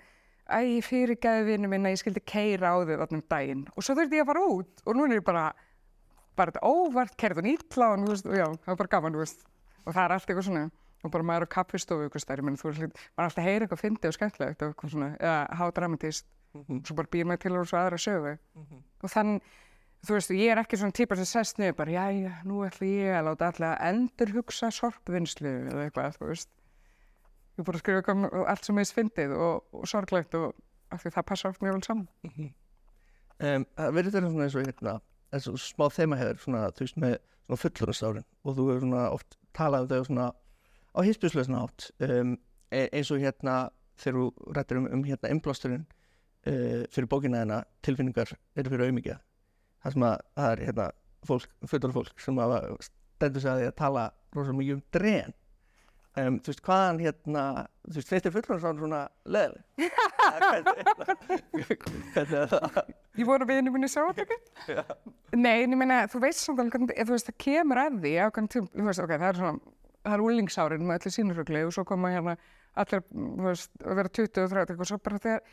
[0.45, 3.65] æ, fyrirgæði vinnu minna, ég skildi keira á þig þarna um daginn.
[3.73, 5.45] Og svo þurfti ég að fara út og núna er ég bara,
[6.35, 9.45] bara þetta óvart, kerði hún ítla og, og já, það var bara gaman, þú veist.
[9.85, 10.65] Og það er allt eitthvað svona,
[11.05, 13.67] og bara maður á kaffistofu ykkur stær, menn, þú veist, maður er alltaf að heyra
[13.67, 17.53] eitthvað fyndið og skemmtilegt og eitthvað svona, eða hádramatist, og svo bara býr maður til
[17.59, 18.33] og svo aðra sögu.
[19.05, 19.31] Og þann,
[20.05, 23.17] þú veist, ég er ekki svona típar sem sest niður bara, já, nú ætla ég
[23.19, 26.49] að láta allir að endur hugsa sorpvinnslu eða eitthvað, þú veist.
[27.55, 30.55] Ég er bara að skrifa eitthvað allt sem er fyndið og, og sorglegt og
[30.91, 32.07] af því það passa oft mjög vel saman.
[33.35, 34.95] Um, það verður þetta svona eins og hérna,
[35.35, 39.05] eins og smá þema hefur svona, þú veist, með svona fullurastárin og þú hefur svona
[39.15, 40.27] oft talað um þau svona
[40.95, 42.35] á hispjuslösna átt um,
[42.71, 43.55] e eins og hérna
[43.99, 49.23] þegar þú rættir um, um hérna innblásturinn uh, fyrir bókina hérna tilfinningar eru fyrir auðmikið
[49.83, 50.91] það sem að það er hérna
[51.25, 55.35] fólk, fullur fólk sem að stendur sig að því að tala rosalega mikið um dren
[56.19, 57.43] um, þú veist hvaðan hérna
[57.85, 59.01] þú veist finnst þér fullurastárin svona
[59.35, 59.63] leðileg
[62.15, 62.79] hvernig er það?
[63.15, 64.37] Ég voru við henni minni sjáatöku?
[65.35, 68.25] Nei, en ég meina, þú veist alveg hvernig, þú veist, það kemur að því á
[68.27, 69.73] hvernig þú veist, ok, það er svona,
[70.05, 72.35] það er úlingsárin með allir sínurögli og svo koma hérna
[72.75, 75.43] allir, þú veist, að vera 20 og 30 og svo bara þegar,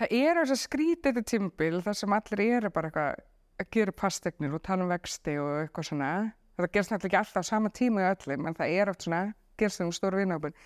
[0.00, 3.24] það er þess að skrítið þetta tímbil þar sem allir eru bara eitthvað
[3.60, 6.10] að gera pastegnir og tala um vexti og eitthvað svona,
[6.56, 9.22] þetta gerst náttúrulega ekki alltaf á sama tíma í öllum, en það er oft svona,
[9.60, 10.56] gerst þeim stóru vinnábun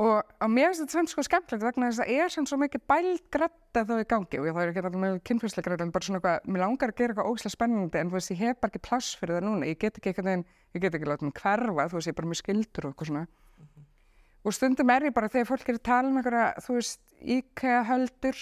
[0.00, 2.82] og mér finnst þetta samt sko skemmtilegt vegna þess að það er sem svo mikið
[2.88, 4.38] bælt grætta þá í gangi.
[4.40, 7.00] Og það er ekki alltaf með kynfyrslega grætta en bara svona eitthvað, mér langar að
[7.00, 9.68] gera eitthvað óslega spennandi en þú veist, ég hef bara ekki pláss fyrir það núna.
[9.68, 12.30] Ég get ekki eitthvað, ég get ekki látið mig hverfa þú veist, ég er bara
[12.30, 13.26] með skildur og eitthvað svona.
[14.40, 17.82] Og stundum er ég bara þegar fólk er að tala um eitthvað, þú veist, íkæða
[17.90, 18.40] höldur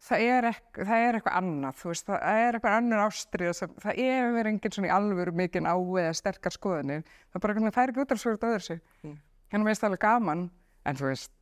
[0.00, 3.74] það er, ekk, það er eitthvað annað þú veist, það er eitthvað annar ástrið sem,
[3.82, 7.02] það er verið enginn svona í alvöru mikinn á eða sterkar skoðanir.
[7.34, 8.80] Það bara það er ekki út af svo öðru sig.
[9.04, 9.18] Mm.
[9.50, 10.46] hérna veist það alveg gaman
[10.88, 11.32] en þú veist,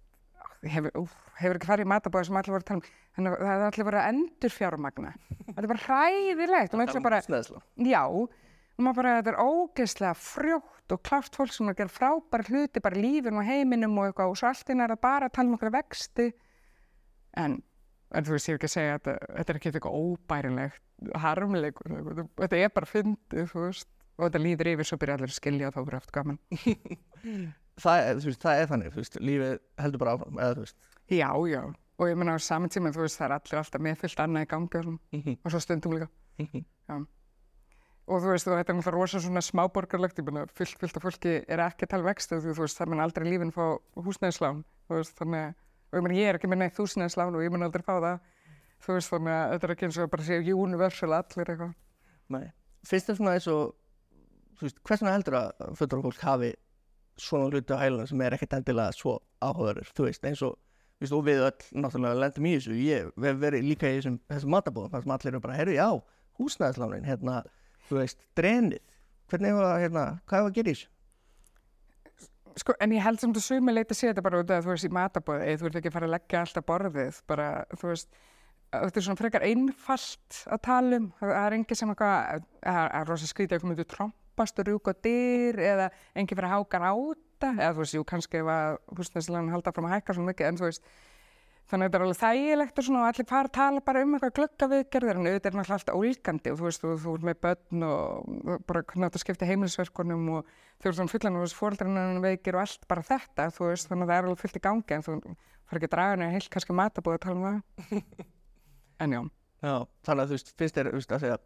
[0.66, 2.90] hefur, úf, hefur ekki farið í matabóði sem allir voru að tala um?
[3.18, 5.12] Þannig að það er allir voru að endur fjármagna
[5.48, 6.74] þetta er bara hræðilegt.
[6.78, 7.62] Maður hugsa bara, Snæðsla.
[7.88, 8.02] já.
[8.78, 12.46] Og maður bara, þetta er ógeðslega frjótt og klárt fólk sem er að gera frábæra
[12.46, 15.28] hluti bara í lífinu og heiminum og eitthvað og svo allt inn er að bara
[15.34, 16.28] tala um okkur vexti.
[17.42, 17.56] En,
[18.14, 20.84] en þú veist, ég hef ekki að segja að þetta, er ekki eitthvað óbærilegt
[21.24, 21.96] harmleikur,
[22.38, 23.90] þetta er bara fyndið, þú veist.
[24.18, 26.38] Og þetta líður yfir svo byrja allir að skilja og þá verður aftur gaman
[27.82, 30.78] það er, veist, það er þannig, þú veist, lífið heldur bara áfram, eða þú veist
[31.08, 31.62] Já, já,
[31.98, 34.44] og ég meina á saman tíma, þú veist, það er allir alltaf með fyllt annað
[34.44, 36.08] í gangi og, svona, og svo stundum líka.
[38.08, 41.04] Og þú veist, og þetta er náttúrulega rosa svona smáborgarlegt, ég meina, fyllt, fyllt af
[41.04, 43.64] fólki er ekki að tala um vextu, þú veist, það mun aldrei lífinn fá
[44.04, 47.44] húsnæðislán, þú veist, þannig að, og ég meina, ég er ekki með neitt húsnæðislán og
[47.44, 48.22] ég mun aldrei fá það,
[48.84, 51.74] þú veist, þannig að þetta er ekki eins og bara séu universal allir eitthvað.
[52.32, 52.46] Nei.
[52.88, 53.76] Finnst þér svona eins og,
[54.56, 56.54] þú veist, hvers vegna heldur að fullur fólk hafi
[57.18, 60.58] svona hluti á hæluna sem er ekkert endilega svo áhugaverður, þú veist, eins og,
[61.02, 64.54] veist, og við öll náttúrulega lendum í þessu, ég hef verið líka í þessum, þessum
[64.54, 65.88] matabóðum, þar sem allir eru bara, herru, já,
[66.38, 67.40] húsnæðislánin, hérna,
[67.88, 68.86] þú veist, drenið,
[69.32, 70.94] hvernig það, hérna, hvað hefur að gera í þessu?
[72.58, 74.64] Sko, en ég held sem þú sumi leiti að sé þetta bara út af að
[74.66, 77.92] þú veist í matabóði, þú ert ekki að fara að leggja alltaf borðið, bara, þú
[77.92, 78.08] veist,
[78.72, 83.12] þetta er svona frekar einfalt að tala um, það er engin sem eitthvað, það er
[83.12, 83.88] rosa skrítið að komið til
[84.38, 88.38] trompast og rjúka dyr eða engin fyrir að háka ráta, eða þú veist, jú, kannski
[88.38, 90.90] ef að húsnæðislega halda fram að hækka svona mikið, en þú veist,
[91.68, 94.14] þannig að þetta er alveg þægilegt og svona og allir fara að tala bara um
[94.14, 97.40] eitthvað glöggaviðgerðir en auðvitað er náttúrulega alltaf ólgandi og þú veist, þú, þú ert með
[97.44, 102.22] börn og bara hvernig þetta skipti heimilisverkunum og þú ert svona fullan og þessu fóreldrarinn
[102.24, 104.96] veikir og allt bara þetta, þú veist, þannig að það er alveg fullt í gangi
[104.96, 105.18] en þú
[105.68, 108.24] fara ekki að draga henni heilt kannski matabóð að tala um það.
[109.04, 109.20] en já,
[109.58, 109.74] Já,
[110.06, 111.36] þannig að þú veist, finnst þér, þú veist, að segja,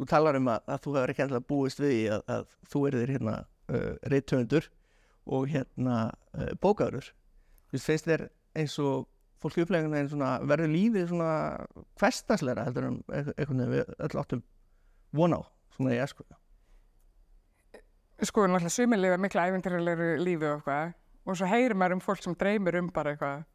[0.00, 2.82] þú talar um að, að þú hefur ekki endilega búist við því að, að þú
[2.88, 4.68] erðir hérna uh, reythöfundur
[5.30, 7.10] og hérna uh, bókaður.
[7.68, 8.26] Þú veist, þér
[8.58, 9.08] eins og
[9.40, 11.34] fólk upplegin en svona verður lífið svona
[12.00, 14.42] hverstasleira heldur en einhvern veginn við öll áttum
[15.16, 15.40] von á,
[15.76, 16.26] svona í esku.
[18.20, 20.92] sko, náttúrulega suminlega mikla æfintyrilegri lífi og eitthvað
[21.24, 23.46] og svo heyrir maður um fólk sem dreymir um bara eitthvað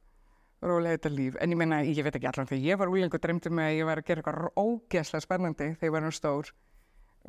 [0.69, 1.39] rólega þetta líf.
[1.41, 3.89] En ég meina, ég veit ekki allan þegar ég var úlengur dreymdi mig að ég
[3.89, 6.51] var að gera eitthvað ógeðslega spennandi þegar ég var hann stór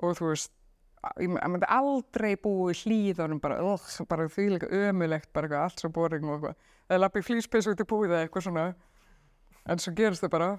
[0.03, 0.53] og þú veist,
[1.23, 5.83] ég myndi aldrei búi í hlýðunum bara, uh, bara því líka ömulegt, bara eitthvað, allt
[5.83, 6.73] svo boring og eitthvað.
[6.87, 8.67] Eða lappi flýspis út í búið eða eitthvað svona.
[9.67, 10.51] En svo gerist það bara.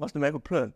[0.00, 0.74] Varstu með eitthvað plön?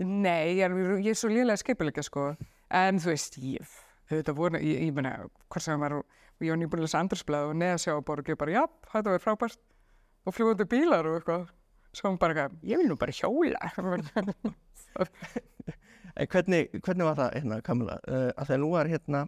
[0.00, 2.32] Nei, ég er, ég er svo liðlega skipilegja sko.
[2.74, 3.76] En þú veist, ég,
[4.10, 5.14] þetta voru, ég, ég meina,
[5.52, 6.00] hvort sem var,
[6.42, 9.14] ég var nýbúin að lesa andarsblað og neða sjá og bara, ég bara, já, þetta
[9.14, 9.60] var frábært.
[10.24, 11.48] Og fljóðandi bílar og eitthvað.
[11.94, 13.60] Svo hann bara, eitthvað, ég vil nú bara hjóla.
[16.14, 19.22] En hvernig, hvernig var það, hérna, Kamila, uh, að þegar nú var hérna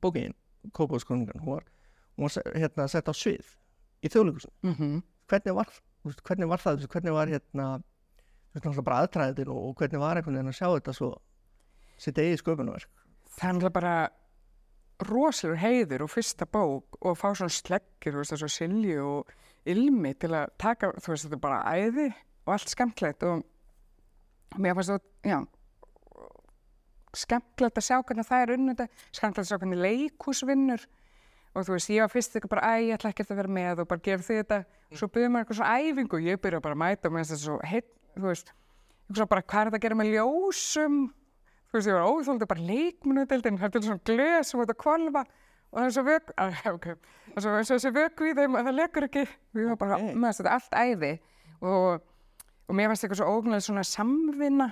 [0.00, 0.34] bókin,
[0.72, 1.66] Kópavóðskroningan, hún var,
[2.16, 3.50] hún var hérna sett á svið
[4.00, 4.54] í þjóðleikusinu.
[4.62, 5.02] mm -hmm.
[5.28, 5.68] Hvernig var,
[6.24, 7.82] hvernig var það, hvernig var hérna,
[8.54, 11.10] náttúrulega bara aðtræðin og, og hvernig var einhvern veginn að sjá þetta svo,
[11.98, 12.90] sitt eigið sköpunarverk?
[13.28, 14.08] Það er náttúrulega bara
[15.08, 19.32] rosalur heiður og fyrsta bók og fá svona sleggir, veist, þessu silju og
[19.70, 22.08] ilmi til að taka, þú veist, þetta er bara æði
[22.42, 23.44] og allt skemmtilegt og
[24.58, 25.38] mér fannst það, já,
[27.22, 30.86] skemmtilegt að sjá hvernig það er þetta, skemmtilegt að sjá hvernig leikhús vinnur
[31.52, 33.82] og þú veist, ég var fyrst eitthvað bara, æ, ég ætla ekkert að vera með
[33.82, 34.60] og bara gera því þetta,
[34.96, 37.34] svo byrjuð maður eitthvað svona æfingu og ég byrja bara að mæta og mér finnst
[37.34, 40.98] þetta svo heitt, þú veist, eitthvað svona bara, hvað er þetta að gera með ljósum,
[41.68, 45.24] þú veist, ég var óþóldi bara leikmunudeldin, það er til svona glöð sem að kvolfa
[45.72, 46.86] og það er svo vögg, að, ok,
[47.32, 49.22] og svo og þessi vögg í þeim að það lekur ekki,
[49.56, 50.14] við varum bara, Ok.
[50.20, 51.12] með þetta allt æði.
[51.62, 52.02] Og,
[52.68, 54.68] og mér fannst eitthvað svo ógnlega svona samvinna,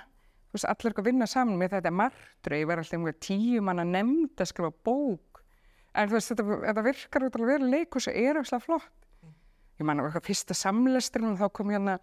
[0.51, 1.59] þú veist, allir eitthvað vinna saman.
[1.61, 5.43] Með þetta margtröð, ég var alltaf einhver tíu manna nefnd að skrifa bók,
[5.95, 8.91] en þú veist, þetta, þetta virkar út alveg verið leikus og er eitthvað flott.
[9.81, 11.97] Ég man á eitthvað fyrsta samlesturinn og þá kom hérna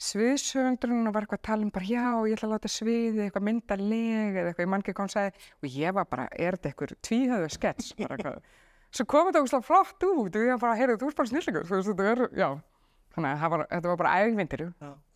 [0.00, 3.46] sviðsöfundurinn og var eitthvað að tala um bara já, ég ætla að láta sviði eitthvað
[3.46, 5.46] mynda leg eða eitthvað, ég man ekki hvað hann sagði.
[5.60, 8.50] Og ég var bara, er þetta eitthvað tvíhöðu skets bara eitthvað,
[8.96, 11.68] svo kom þetta ógslag flott út og ég var bara, heyrðu, þú ert bara snillingur
[11.68, 12.48] þú veist, þetta er, já.
[13.10, 14.66] Þannig að var, þetta var bara ægvindir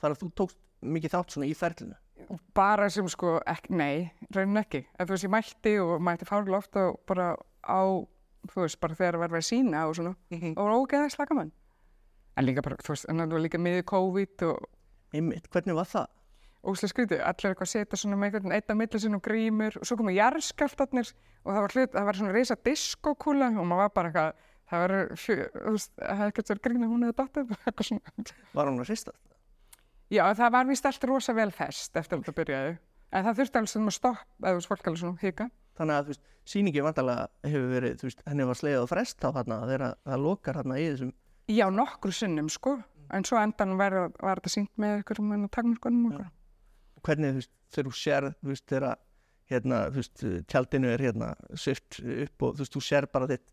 [0.03, 1.97] Þar að þú tókst mikið þátt svona í ferlinu.
[2.55, 4.85] bara sem sko, ekki, nei, raunin ekki.
[4.99, 7.81] En þú veist, ég mætti og mætti fárlega ofta bara á,
[8.53, 8.95] þú veist, bara
[12.35, 14.71] en líka bara, þú veist, en það var líka miðið COVID og
[15.15, 16.09] Einmitt, hvernig var það?
[16.65, 19.77] óslega skrítið, allir eitthvað að setja svona með einhvern einn að milli sinn og grímur
[19.81, 21.11] og svo komu jarðskjálftarnir
[21.45, 24.85] og það var, hlut, það var svona reysa diskokúla og maður var bara eitthvað, það
[24.85, 24.95] var,
[25.25, 25.37] þú
[25.75, 28.27] veist, það hefði ekkert verið grína hún eða dottir, eitthvað svona.
[28.55, 29.17] Var hún að hrista?
[30.13, 32.79] Já, það var víst allt rosa vel fest eftir að þetta byrjaði,
[33.11, 35.51] en það þurfti alveg sem að stoppa, eða fólk alveg svona hika.
[35.75, 39.19] Þannig að, þú veist, sýningi vandalega hefur verið, þú veist, henni var slegið á frest
[39.19, 41.13] þá þarna þegar það lokar þarna í þessum
[41.51, 42.79] Já, nokkru sinnum, sko,
[43.13, 46.19] en svo endan var, var þetta sínt með einhverjum takmörkunum og Já.
[46.25, 47.03] eitthvað.
[47.05, 48.87] hvernig þú veist, þegar þú sér þú veist, þegar
[49.53, 53.53] hérna, þú veist, tjaldinu er hérna svift upp og þú veist, þú sér bara þitt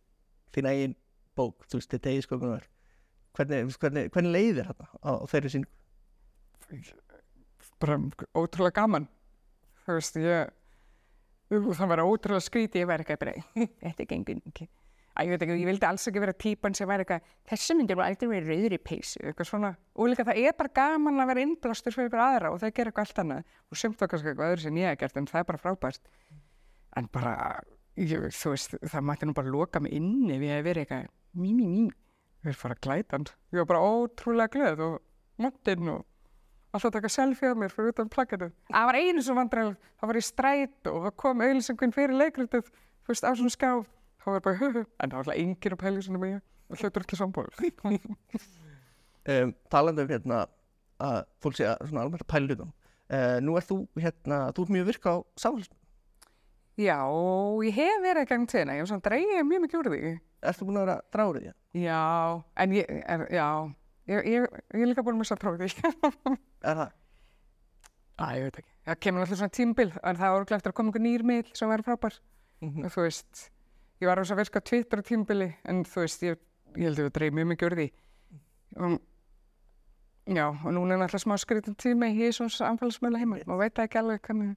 [0.55, 0.95] þín eigin
[1.35, 2.67] bók, þú veist, þitt eigin sköpunar
[3.35, 5.67] hvernig, þú veist, hvernig, hvernig leiðir hérna á, á þeirri sín
[7.81, 7.99] bara
[8.37, 9.09] ótrúlega gaman
[9.83, 10.51] þú veist, ég
[11.51, 13.33] það var ótrúlega skríti, ég var eitthvað bara,
[13.83, 14.67] þetta gengur ekki.
[15.11, 17.97] Æ, ég veit ekki, ég vildi alls ekki vera típan sem var eitthvað, þessi myndir
[17.99, 19.71] var aldrei verið rauður í peysu, eitthvað svona.
[19.99, 22.93] Og líka það er bara gaman að vera innblástur fyrir bara aðra og það gera
[22.93, 23.49] eitthvað allt annað.
[23.67, 26.13] Og sumt kannski eitthvað öðru sem ég hef gert, en það er bara frábært.
[27.01, 27.33] En bara,
[27.99, 31.11] ég, þú veist, það mætti nú bara loka mig inni við að vera eitthvað,
[31.43, 31.83] mí, mí, mí,
[32.45, 33.33] við erum bara glætand.
[33.51, 34.97] Ég var bara ótrúlega glöð og
[35.43, 36.07] montinn og
[36.71, 38.47] alltaf að taka selfie af mér fyrir utan plakatu.
[44.21, 45.81] Það var einu sem vandræðilegt, það var í stræt og það kom auðlýsingin fyrir leikritið,
[45.81, 45.81] þú veist, á svona skjá.
[45.81, 46.35] Það var bara, en það var alltaf enginn að pæla svona mig,
[46.69, 47.49] það hljótur ekki sambóð.
[49.31, 50.45] um, talandi um hérna
[51.01, 52.71] að fólk sé að svona almennt að pæla hlutum
[53.11, 55.81] uh, nú er þú hérna, þú ert mjög virka á samfélagsmiðlum
[56.79, 56.97] Já,
[57.61, 60.11] ég hef verið í gegnum tíðina, ég hef svona dreigið mjög mikið úr því.
[60.49, 61.57] ertu búin að vera dráður í það?
[61.81, 61.99] Já,
[62.63, 63.47] en ég, er, já,
[64.09, 65.67] ég, ég, ég er líka búin að missa tróði.
[66.71, 66.93] Er það?
[68.21, 68.71] Æ, ég veit ekki.
[68.87, 71.71] Það kemur alltaf svona tímbil, en það var eftir að koma einhver nýr miðl sem
[71.71, 72.17] væri frábær.
[72.61, 73.43] Mm þú veist,
[74.01, 76.39] ég var rosa virka Twitter á tímbili, en þú veist, ég,
[76.75, 77.87] ég held að ég dreif mjög mikið úr því.
[78.81, 78.97] Um,
[80.31, 83.99] já, og núna er náttúrulega smá skritin tími í svona samfélagsmiðla heima, maður veit ekki
[84.01, 84.55] alveg hvernig,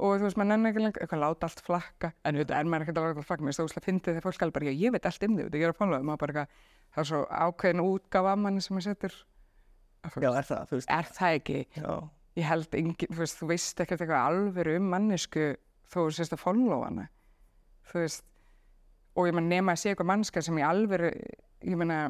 [0.00, 2.70] og þú veist, maður nenni ekki lengur, eitthvað láta allt flakka, en þú veit, er
[2.70, 4.78] maður ekkert að láta allt flakka, mér það úslega fyndið þegar fólk alveg bara, já,
[4.80, 6.62] ég veit allt um þig, ég er að fónlega, maður bara eitthvað,
[6.94, 9.18] það er svo ákveðin útgáfa af manni sem maður setur,
[10.00, 10.90] Já, veist, er það, þú veist.
[10.96, 11.90] er það ekki, Já,
[12.40, 15.48] ég held engin, þú veist, þú veist ekkert eitthvað alvöru um mannesku
[15.90, 17.08] þó þú sést að follow hana
[17.90, 18.24] þú veist
[19.16, 21.10] og ég menn nema að sé eitthvað mannska sem ég alvöru
[21.66, 22.00] ég menna,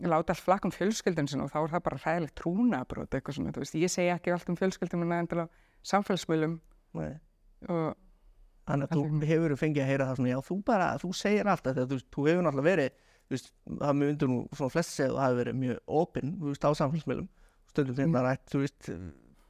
[0.00, 3.52] láta allt flakk um fjölskyldun sin og þá er það bara hræðilegt trúnabrót eitthvað svona,
[3.54, 5.48] þú veist, ég segi ekki allt um fjölskyldun minna endilega
[5.90, 6.58] samfélagsmiðlum.
[7.70, 7.96] Og
[8.70, 11.74] Þannig að þú hefur fengið að heyra það svona, já, þú bara, þú segir alltaf
[11.74, 13.48] þegar þú, þú hefur náttúrulega verið, þú veist,
[13.80, 16.70] það myndur nú svona flest segja að það hafi verið mjög opinn, þú veist, á
[16.80, 17.28] samfélagsmiðlum.
[17.70, 18.14] Stundum þegar Mm.
[18.18, 18.90] það rætt, þú veist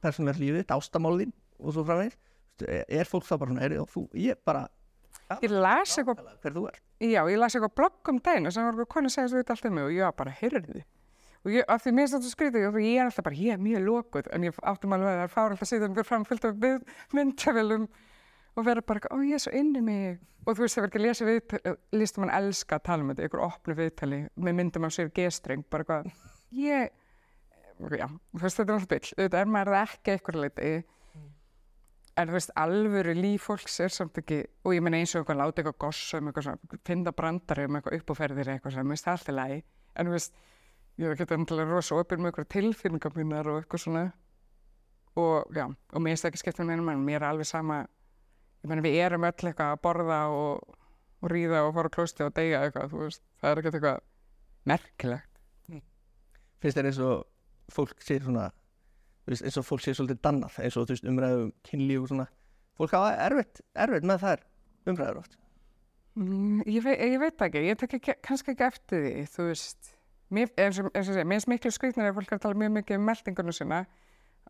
[0.01, 2.17] persónlega lífið, ástamálin og svo framvegis.
[2.57, 4.63] Þú veist, er fólk það bara svona, er, þú, ég bara
[5.41, 8.75] Ég las eitthvað, hver þú er já, ég las eitthvað blogg um daginn sem var
[8.75, 10.83] eitthvað konu að segja svo þetta allt um mig og ég var bara, heyrðu.
[11.41, 13.85] Og ég, af því mér þetta skrítið og ég er alltaf bara, ég er mjög
[13.87, 16.91] lokuð en ég áttum alveg að það er fáralt að síðan fyrir framfyllt af mynd,
[17.17, 17.87] myndavélum
[18.51, 20.19] og vera bara, ó ég er svo inni mig.
[20.45, 23.11] Og þú veist það verður ekki að lesa við listum hann elska að tala um
[23.13, 26.89] þetta, ykkur opnu viðtali með myndum af sér gestreng bara eitthvað, ég
[27.89, 30.71] já, þú veist þetta er alltaf byll þetta er maður ekki eitthvað leiti
[32.19, 35.39] en þú veist, alvöru líf fólks er samt ekki, og ég meina eins og eitthvað
[35.39, 39.07] láta eitthvað gossa um eitthvað svona, finna brandari um eitthvað uppáferðir eitthvað svona, mér finnst
[39.07, 39.61] það alltaf lægi
[39.95, 40.35] en þú veist,
[40.99, 44.03] ég er ekki endilega rosa opinn með eitthvað tilfinningar mínar og eitthvað svona.
[45.19, 47.81] Og já, og mér það ekki skipt með neinum en mér er alveg sama.
[48.61, 50.77] Ég meina við erum öll eitthvað að borða og,
[51.19, 54.01] og ríða og fara klósti og deyja eitthvað, þú veist, það er ekkert eitthvað
[54.71, 55.29] merkilegt.
[56.61, 57.25] finnst þér eins og
[57.73, 58.51] fólk sé svona
[59.29, 62.09] veist, eins og fólk sé svolítið dannað eins og þú veist, umræðu um kynlíf og
[62.11, 62.27] svona.
[62.77, 64.43] Fólk hafa erfitt, erfitt með þær
[64.89, 65.37] umræður oft.
[66.15, 69.91] Mm, ég, veit, ég veit ekki, ég tek ekki, kannski ekki eftir því, þú veist.
[70.31, 72.97] Mér, eins og, segja, mér finnst miklu skrýtnir ef fólk er að tala mjög mikið
[72.97, 73.81] um meldingunum sinna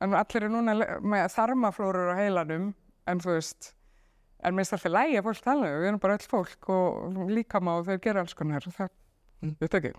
[0.01, 2.67] en allir eru núna með þarmaflórur á heilanum
[3.09, 3.71] en þú veist
[4.45, 7.87] en mér alltaf lægi að fólk tala við erum bara öll fólk og líkama og
[7.89, 8.89] þeir gera alls konar það,
[9.41, 9.55] Mm.
[9.57, 9.89] veit ekki.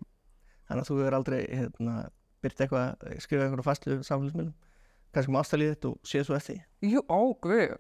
[0.71, 1.95] Þannig að þú hefur aldrei hérna,
[2.43, 4.53] byrt eitthvað, skrifað einhverju fastlu samfélagsmiðlum,
[5.15, 6.61] kannski með ástalíð þitt og séð svo eftir.
[6.83, 7.75] Jú, ó, guð,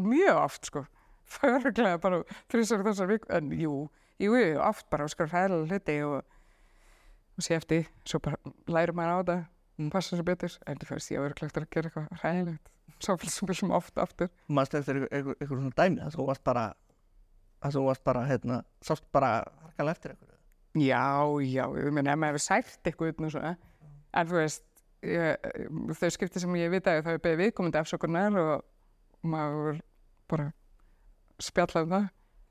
[0.00, 0.84] mjög oft sko.
[1.28, 3.74] Það örglega bara þrjusar þessar viku, en jú,
[4.22, 4.34] jú,
[4.64, 6.22] oft bara að skora hræðilega hluti og,
[7.36, 8.38] og sé eftir, svo bara
[8.70, 9.46] læri maður á það,
[9.78, 9.92] Mm.
[9.94, 12.56] passa sér betur, en þú veist, ég er örglega eftir að gera eitthvað
[12.98, 13.14] svo
[13.46, 14.28] við sem oft aftur.
[14.48, 16.00] mannst eftir einhver svona dæmi?
[16.02, 16.64] Þess að þú varst bara
[17.62, 19.28] þess að þú varst bara, hérna, sást bara
[19.62, 20.34] harkalega eftir einhverju?
[20.82, 21.04] Já,
[21.46, 23.52] já, ég meina, ef maður hefur sært eitthvað utan og svona,
[24.14, 24.64] en þú veist,
[25.04, 25.50] ég,
[25.98, 29.82] þau skipti sem ég vitaði þá er beðið viðkomandi afsökunar og maður
[30.30, 30.50] bara
[31.42, 32.08] spjallað um það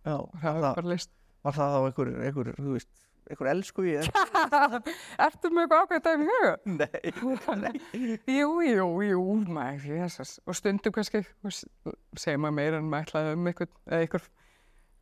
[0.08, 1.12] Já, og það var það, bara list.
[1.44, 2.92] var það þá einhver, einhver, þú veist,
[3.28, 4.22] einhver elsku í eða?
[5.26, 6.54] Ertu ákveðið dæmi í huga?
[6.78, 7.82] Nei, nei.
[8.38, 10.38] Jú, jú, jú, maður, jésus.
[10.48, 14.30] Og stundum kannski, segir maður meira en maður ætlaði um eitthvað, eða eitthvað,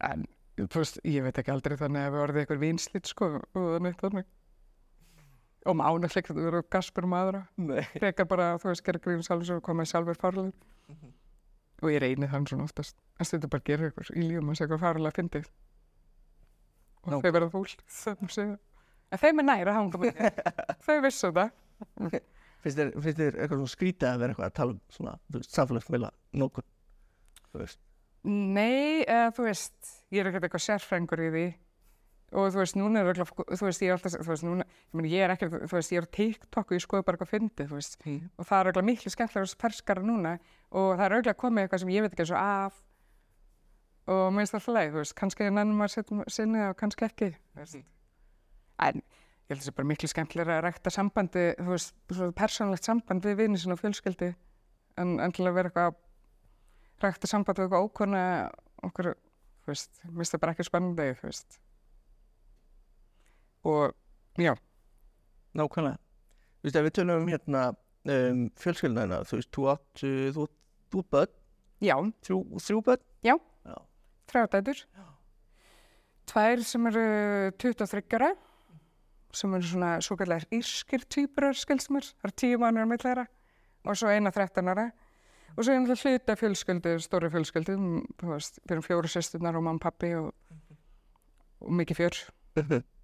[0.10, 0.26] en
[0.64, 4.02] þú veist, ég veit ekki aldrei þannig að við orðið eitthvað vinslit, sko, og þannig
[4.02, 4.30] þannig.
[5.66, 7.42] Og mánu ekki að vera gaspur um aðra.
[7.58, 7.82] Nei.
[7.96, 10.54] Frekar bara, þú veist, gera grín sjálfur svo koma sjálfur farlegur.
[11.82, 12.96] Og ég reyni þann svona oftast.
[13.20, 15.50] En stundum bara gera eitthvað í lífum að segja eitthvað farlega fyndið.
[17.06, 17.18] Og Ná.
[17.18, 17.50] þau verða
[18.30, 18.56] að segja.
[19.14, 20.08] En þeim er næra að
[20.86, 21.52] þau vissu það.
[22.66, 26.64] Þér, finnst þér eitthvað svona skrítið að vera eitthvað að tala um svona, þú
[27.56, 27.82] þú veist,
[28.26, 31.44] Nei, eða þú veist, ég er ekkert eitthvað sérfrængur í því
[32.34, 34.66] og þú veist, núna er örugglega fólk- þú veist, ég er alltaf, þú veist, núna,
[34.66, 37.18] ég meni, ég er ekkert, þú veist, ég er á TikTok og ég skoði bara
[37.18, 37.98] eitthvað fyndið, þú veist,
[38.40, 40.34] og það er örugglega miklu skemmtilega ferskara núna.
[40.72, 42.82] Og það er örugglega komið eitthvað sem ég veit ekki eins og af.
[44.06, 45.94] Og mér finnst það alltaf leið, þú veist, kannski er nennum að
[46.30, 47.78] sinni og kannski ekki, þú veist.
[48.86, 52.32] En ég held að það sé bara miklu skemmtilega að rækta sambandi, þú veist, svo
[52.36, 54.32] persónlegt samband við vinni sinna og fjölskyldi
[54.98, 55.96] en, að vera eitthvað
[57.06, 58.22] rækta samband við eitthvað ókona
[58.86, 59.14] okkur,
[59.66, 61.60] þú veist, mér finnst það bara ekki spennandi, þú veist.
[63.66, 63.96] Og,
[64.38, 64.54] já,
[65.58, 65.98] nákvæmlega.
[66.62, 70.48] Þú veist, ef við tölum um hérna um, fjölskylduna, þú veist, þú átt, uh, þú,
[70.94, 71.36] þú börn,
[71.84, 71.96] já,
[72.28, 73.06] þrjú, þrjú börn?
[73.26, 73.36] Já.
[73.66, 73.78] Já.
[74.32, 74.84] þrjádætur.
[76.26, 77.06] Tvær sem eru
[77.62, 78.32] 23 ára,
[79.36, 83.28] sem eru svona svo kallar írskir týpurar, skilst mér, það er tíu mánuður með þeirra,
[83.86, 84.90] og svo eina 13 ára.
[85.56, 89.56] Og svo er náttúrulega hluta fjölskyldu, stóri fjölskyldu, m, þú veist, við erum fjóru sýsturnar
[89.56, 90.34] og mamma, pappi og,
[91.64, 92.20] og mikið fjör.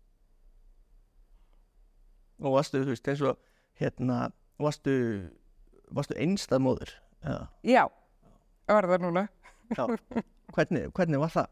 [2.42, 3.38] og varstu, þú veist, eins og
[3.82, 4.20] hérna,
[4.62, 4.94] varstu,
[5.94, 6.94] varstu einstað móður?
[7.22, 7.38] Já.
[7.68, 7.84] Já,
[8.68, 9.26] það var það núna.
[9.72, 9.84] Já.
[10.52, 11.52] Hvernig, hvernig var það?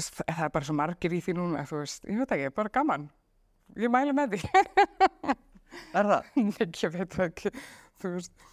[0.00, 3.08] það er bara svo margir í því núna, þú veist, ég veit ekki, bara gaman.
[3.78, 4.50] Ég mæli með því.
[5.98, 6.30] Er það?
[6.38, 7.52] Nei, ég veit það ekki,
[8.02, 8.46] þú veist,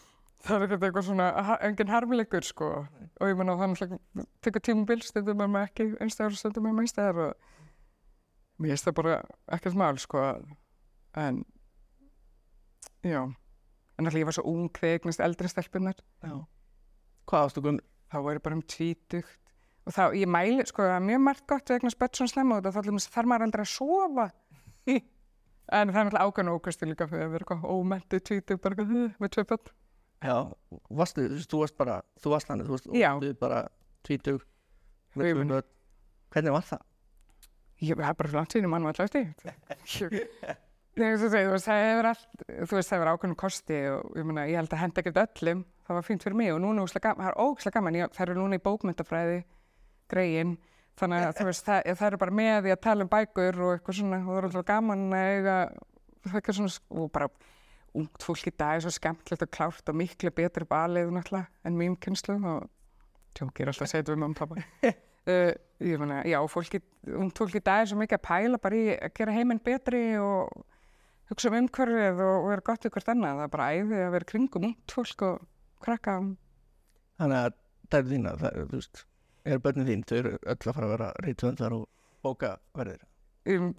[0.48, 2.72] það er eitthvað svona, ha- engin harmleikur, sko.
[3.22, 6.88] Og ég menna þannig að tekur tímubil, stundum er maður ekki einstæður, stundum er maður
[6.89, 7.54] einstæður og
[8.58, 9.17] mér finnst það bara
[9.58, 10.24] ekkert mál, sko.
[11.17, 11.43] En,
[13.06, 16.00] já, en alltaf ég var svo ung þegar ég eignast eldri stelpunar.
[17.28, 17.86] Hvað varstu gömur?
[18.08, 19.54] þá var ég bara um tvítugt
[19.88, 22.67] og þá, ég mæli, sko, það er mjög margt gott vegna spött svona slemma og
[22.67, 24.26] þá þarf maður aldrei að sofa
[24.88, 25.02] en
[25.67, 29.46] það er náttúrulega ákveðin ókvæmstu líka fyrir að vera eitthvað ómæntu tvítug bara með tvö
[29.52, 29.74] börn
[30.17, 30.38] Já.
[30.98, 33.60] Varstu, þú varst bara, þú varst þannig, þú varst bara
[34.08, 34.46] tvítug,
[35.13, 35.67] með meina- börn.
[36.34, 36.82] Hvernig var það?
[37.84, 39.34] Ég er bara langt síðan mann var alltaf eftir.
[40.98, 41.10] Þú
[41.52, 44.72] veist, það hefur allt, þú veist, það hefur ákveðnum kosti og ég meina, ég held
[44.74, 48.00] að henda ekkert öllum, það var fínt fyrir mig og núna það er ógæslega gaman,
[48.00, 49.38] ég, það eru núna í bókmyndafræði,
[50.10, 50.56] greiðin,
[50.98, 54.00] þannig að veist, það, það eru bara með því að tala um bækur og eitthvað
[54.00, 55.58] svona, og það er alltaf gaman að eiga,
[56.32, 57.30] eitthvað svona, og bara
[57.98, 61.78] ungt fólk í dag er svo skemmtilegt og klárt og miklu betri balið náttúrulega en
[61.78, 62.66] mín kynslu og
[63.38, 64.96] tjókir alltaf þetta við mamma og pappa.
[65.28, 65.52] Uh,
[65.84, 66.80] ég meina, já, fólki,
[67.12, 70.02] ungt fólk í dag er svo mikið að pæla bara í að gera heiminn betri
[70.22, 70.54] og
[71.28, 73.42] hugsa um umhverfið og, og vera gott hvert annað.
[73.42, 75.44] Það er bara æðið að vera kringum ungt fólk og
[75.84, 76.16] krakka.
[77.20, 77.60] Þannig að
[77.92, 79.04] það er þína, það, þú veist,
[79.48, 81.86] er börnin þín, þau eru öll að fara að vera reytvöndar og
[82.26, 83.06] bókaverðir.
[83.48, 83.70] Um,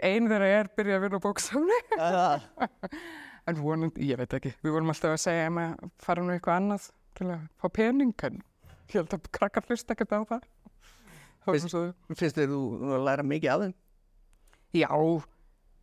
[0.00, 1.80] Einu þeirra er byrjað að vinna á bóksamni.
[1.96, 2.46] Það,
[3.48, 6.58] En vonandi, ég veit ekki, við vorum alltaf að segja að maður fara nú eitthvað
[6.60, 8.36] annað til að fá pening, en
[8.90, 10.44] ég held að krakkar hlust ekkert á það.
[11.44, 12.62] Það finnst þér þú
[12.94, 13.76] að læra mikið af þeim?
[14.76, 14.88] já,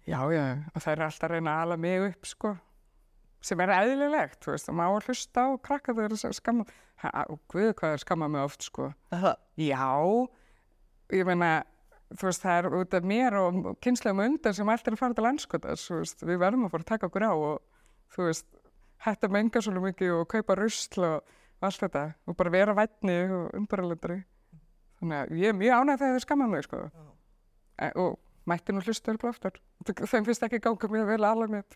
[0.07, 2.51] já, já, og það er alltaf að reyna að ala mig upp, sko,
[3.43, 6.67] sem er eðlilegt, þú veist, og maður hlusta á krakkar þegar það er skamma,
[7.27, 8.91] og guð hvað er skamma mig oft, sko.
[9.11, 9.89] Það, Já,
[11.17, 11.51] ég meina,
[12.13, 15.17] þú veist, það er út af mér og kynslegum undan sem allt er að fara
[15.17, 17.83] til landskotas, þú veist, við verðum að fara að taka okkur á og,
[18.15, 18.47] þú veist,
[19.03, 22.03] hætta menga svolítið mikið og kaupa rusl og, allt þetta.
[22.29, 24.19] Og bara vera vætni og umbæralendari.
[24.99, 26.79] Þannig að ég er mjög ánægð þegar það skamma mig, sko.
[27.77, 28.15] E, og
[28.49, 29.59] mætti nú hlusta upp oftar.
[30.11, 31.75] Þeim finnst ekki ganga mjög vel alveg með.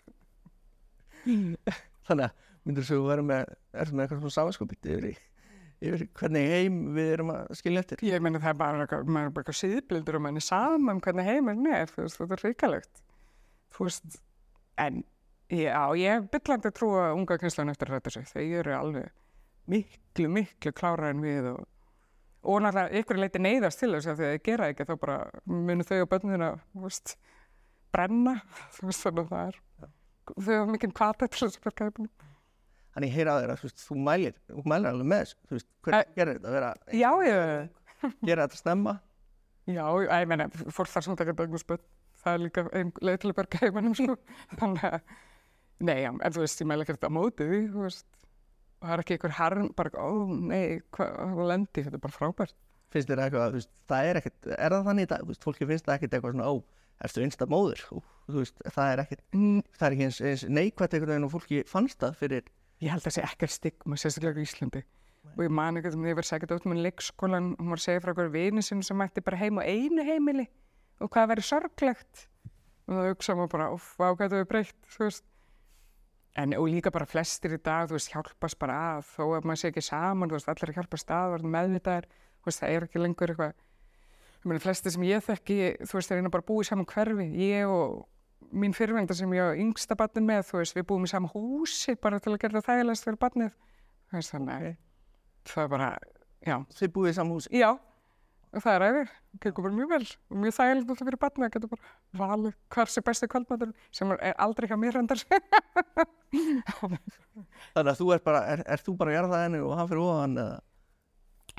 [2.08, 6.50] þannig að myndir þú vera með, er með eitthvað svona samanskopið yfir, í- yfir hvernig
[6.56, 8.02] heim við erum að skilja eftir?
[8.06, 11.66] Ég meina það er bara, eitthvað- er síðblindur og mann er saman um hvernig heiminn
[11.70, 13.02] er, þú veist, þetta er hrikalegt.
[13.72, 14.20] Þú veist,
[14.82, 15.02] en
[15.52, 18.26] já, ég hef byllandi að trúa unga kynslan eftir ræta sig.
[18.30, 19.10] Þeir eru alveg
[19.70, 21.66] miklu, miklu klára en við og,
[22.42, 25.86] og náttúrulega ykkur leiti neyðast til þess að þegar þeir gera ekki þá bara munu
[25.86, 27.14] þau og börnina, þú veist,
[27.94, 28.34] brenna,
[28.76, 29.60] þú veist, þannig að það er,
[30.32, 32.10] þau hafa mikinn kvata til þess að verka heiminn.
[32.92, 35.38] Þannig ég heyra á þér að þú, veist, þú mælir, þú mælir alveg með þessu,
[35.48, 38.96] þú veist, hvernig gerir þetta að vera, Já, ég, gera þetta snemma?
[39.70, 41.84] Já, ég meina, fólk þarf samt ekki að bægna spöld.
[42.22, 44.16] Það er líka einn leið til að berga heimanum, sko.
[44.60, 45.14] Þannig að,
[45.86, 48.08] nei, já, en þú veist, ég meðlega ekkert á móti því, þú veist.
[48.82, 52.56] Og það er ekki einhver harm, bara, ó, nei, hvað lendi, þetta er bara frábært.
[52.92, 55.44] Finnst þér eitthvað, þú veist, það er ekkert, er það þannig í dag, þú veist,
[55.46, 56.54] fólki finnst það ekkert eitthvað svona, ó,
[57.06, 60.42] erstu einsta móður, Ú, þú veist, það er ekkert, Mm, það er ekki eins, eins
[60.50, 62.50] neikvætt einhvern veginn og fólki fannst það fyrir,
[62.82, 64.80] Ég held að það sé ekkert stigma, sérstaklega í Íslandi.
[65.36, 67.70] Og ég man ekkert um því að ég verið sækert út með leikskólan og hún
[67.70, 70.48] var að segja frá hverju vini sinni sem mætti bara heim á einu heimili
[70.98, 72.24] og hvað væri sorglegt.
[72.90, 73.68] Og það hugsa maður bara,
[74.18, 75.24] þetta er breytt, þú veist.
[76.38, 79.60] En og líka bara flestir í dag, þú veist, hjálpast bara að, þó að maður
[79.60, 82.06] sé ekki saman, þú veist, allir hjálpast að, verður meðvitaðir,
[82.40, 83.52] þú veist, það er ekki lengur eitthvað.
[84.38, 87.28] Ég meina, flestir sem ég þekki, þú veist, þeir reyna bara í saman hverfi.
[87.36, 88.08] Ég og
[88.52, 91.94] mín fyrirvengda sem ég á yngsta barnin með, þú veist, við búum í sama húsi
[92.00, 93.54] bara til að gera það þægilegast fyrir barnið.
[94.08, 94.74] Þú veist, þannig að
[95.52, 95.90] það er bara,
[96.48, 97.52] já, þið búið í samhúsi.
[97.60, 97.91] já, og
[98.60, 99.08] það er æðir,
[99.40, 101.84] gengur bara mjög vel og mjög þægilegt alltaf fyrir barnið að geta bara
[102.20, 105.20] valið hvar sé besti kvöldmatur sem er aldrei hjá mér hendar.
[107.72, 109.88] Þannig að þú er bara, er, er þú bara að gera það henni og hann
[109.88, 110.58] fyrir ofan eða?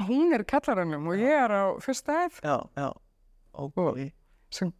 [0.08, 2.88] Hún er í kallaranum og ég er á fyrsta eð Já, já,
[3.62, 3.80] ok.
[4.54, 4.72] sem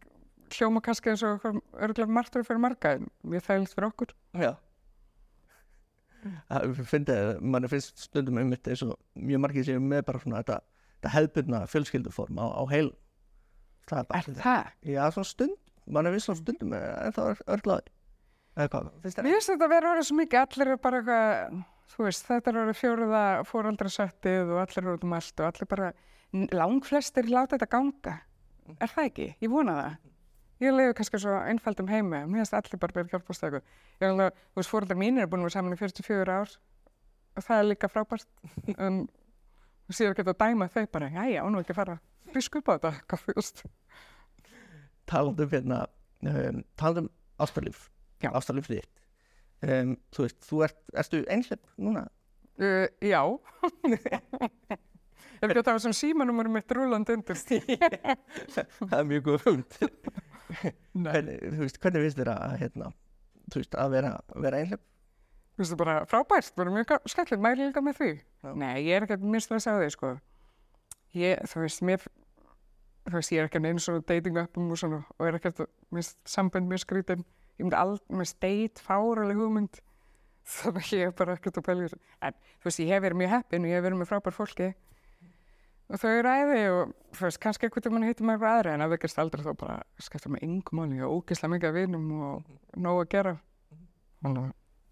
[0.54, 4.14] hljóma kannski eins og örgulega martur fyrir marga en mjög þægilegt fyrir okkur.
[4.38, 4.52] Já.
[6.48, 7.10] Það finnst,
[7.42, 10.60] mann finnst stundum einmitt eins og mjög margir séu með bara svona þetta,
[11.04, 12.88] þetta hefðbundna fjölskylduform á, á heil.
[13.84, 14.68] Það er bara, Er það?
[14.88, 15.56] já, svona stund,
[15.92, 17.90] mann er viss svona stundum en það er þér?
[18.54, 18.70] Mér
[19.02, 21.56] finnst þetta að vera orðið svo mikið, allir eru bara eitthvað,
[21.94, 25.68] þú veist, þetta er orðið fjóruða fóraldrasettið og allir eru út um allt og allir
[25.74, 25.88] bara,
[26.54, 28.14] langflestir láta þetta ganga.
[28.78, 29.26] Er það ekki?
[29.42, 29.96] Ég vona það.
[30.62, 33.66] Ég lefi kannski svo einfaldum heimi, mér finnst allir bara hjálpast eitthvað.
[33.98, 36.54] Ég er alveg, þú veist, fóraldar mínir er búin að vera saman í 44 ár
[37.34, 38.30] og það er líka frábært.
[38.78, 39.02] En
[39.92, 42.74] séu ekki að dæma þau bara, jæja, ánú ekki að fara að frísku upp á
[42.74, 43.64] þetta, hvað þú veist.
[45.10, 45.80] Talandum hérna,
[46.24, 47.10] um, talandum
[47.44, 47.90] ástarlíf,
[48.24, 48.30] Já.
[48.32, 49.02] ástarlíf þitt.
[49.64, 52.06] Um, þú veist, þú ert, ertu einhlepp núna?
[52.60, 53.20] Uh, já.
[55.44, 57.36] Ef ekki að það var sem símanúmurum mitt rúlandi undir
[58.54, 59.78] það er mjög góð hund.
[60.94, 62.90] hvernig, þú veist, hvernig finnst þér að, hérna,
[63.52, 64.12] þú veist, að vera,
[64.46, 64.84] vera einhlepp?
[65.54, 68.10] Þú veist, það bara frábært, bara mjög skemmtilegt, mæli líka með því.
[68.42, 68.54] Já.
[68.58, 70.08] Nei, ég er ekki mjög stressað á því, sko.
[71.14, 72.06] Ég, þú veist, mér,
[73.06, 75.62] þú veist, ég er ekki að neina svona dating appum og svona, og er ekkert,
[75.94, 77.22] mér finnst sambönd mjög skrítin.
[77.54, 79.78] Ég myndi aldrei, mér finnst date fáraleg hugmynd.
[80.56, 82.00] Þannig að ég er bara ekkert að pæla í þessu.
[82.18, 84.68] En, þú veist, ég hef verið mjög heppin og ég hef verið með frábær fólki.
[85.84, 86.82] og þau ræði og
[87.14, 89.76] þú veist, kannski einhvern veginn hittum maður eitthvað aðri en að veikast aldrei þá bara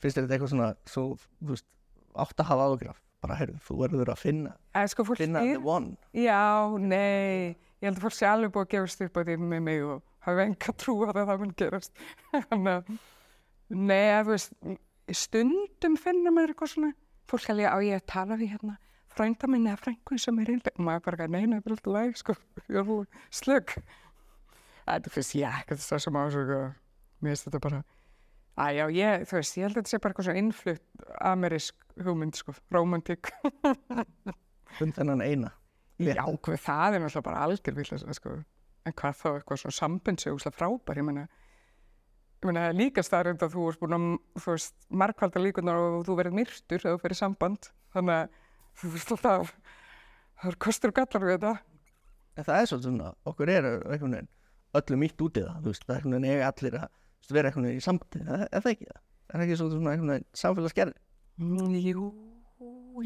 [0.03, 1.05] að að finnst þetta eitthvað svona svo,
[1.41, 1.67] þú veist,
[2.23, 4.53] átt að hafa ágjöraf bara, heyrðu, þú verður að finna
[4.91, 5.95] sko finna the one.
[6.17, 8.73] Já, nei, ég held að fólk sé alveg búið að
[9.15, 12.03] á því með mig og hafa enga trú það að það mun gerast.
[12.43, 12.91] Að,
[13.73, 14.57] nei, að þú veist,
[15.23, 16.93] stundum finnur maður eitthvað svona,
[17.31, 18.77] fólk alveg á ég að tala við hérna,
[19.13, 21.77] frænda minni eða frængu sem er einlega, og maður bara, eitthvað, nei, nei, það er
[21.77, 22.37] alltaf læg, sko,
[22.67, 22.79] ég
[23.35, 23.75] slögg.
[24.83, 26.61] Þetta finnst ég ekkert það sem ásöku,
[27.23, 27.83] mér finnst þetta bara,
[28.61, 32.01] að já, ég, þú veist, ég held að þetta sé bara eitthvað svona innflutt amerísk
[32.05, 33.33] hugmynd, sko, romantík.
[34.83, 35.53] um þennan eina
[36.03, 36.19] Létt.
[36.19, 38.35] Já, hvað það er náttúrulega bara algjör vilja, sko.
[38.83, 41.27] En hvað þá eitthvað svona úslega frábær, ég meina,
[42.43, 44.07] ég meina líka staðrind að þú ert búin að,
[44.43, 48.41] þú veist, markvalda líkunar og þú verið myrtur eða þú fyrir samband, þannig að
[48.81, 49.53] þú veist alltaf,
[50.41, 51.53] það er kostur og gallar við þetta.
[52.33, 54.33] en það er svolítið svona, okkur er einhvern veginn
[54.81, 56.91] öllum ítt út í það, þú veist, það er einhvern veginn eiga allir að
[57.31, 59.01] vera einhvern veginn í sambandi, er, er það ekki það?
[59.33, 60.97] Er það ekki svona einhvern veginn samfélagsgerð?
[61.43, 62.07] Mm, Jú,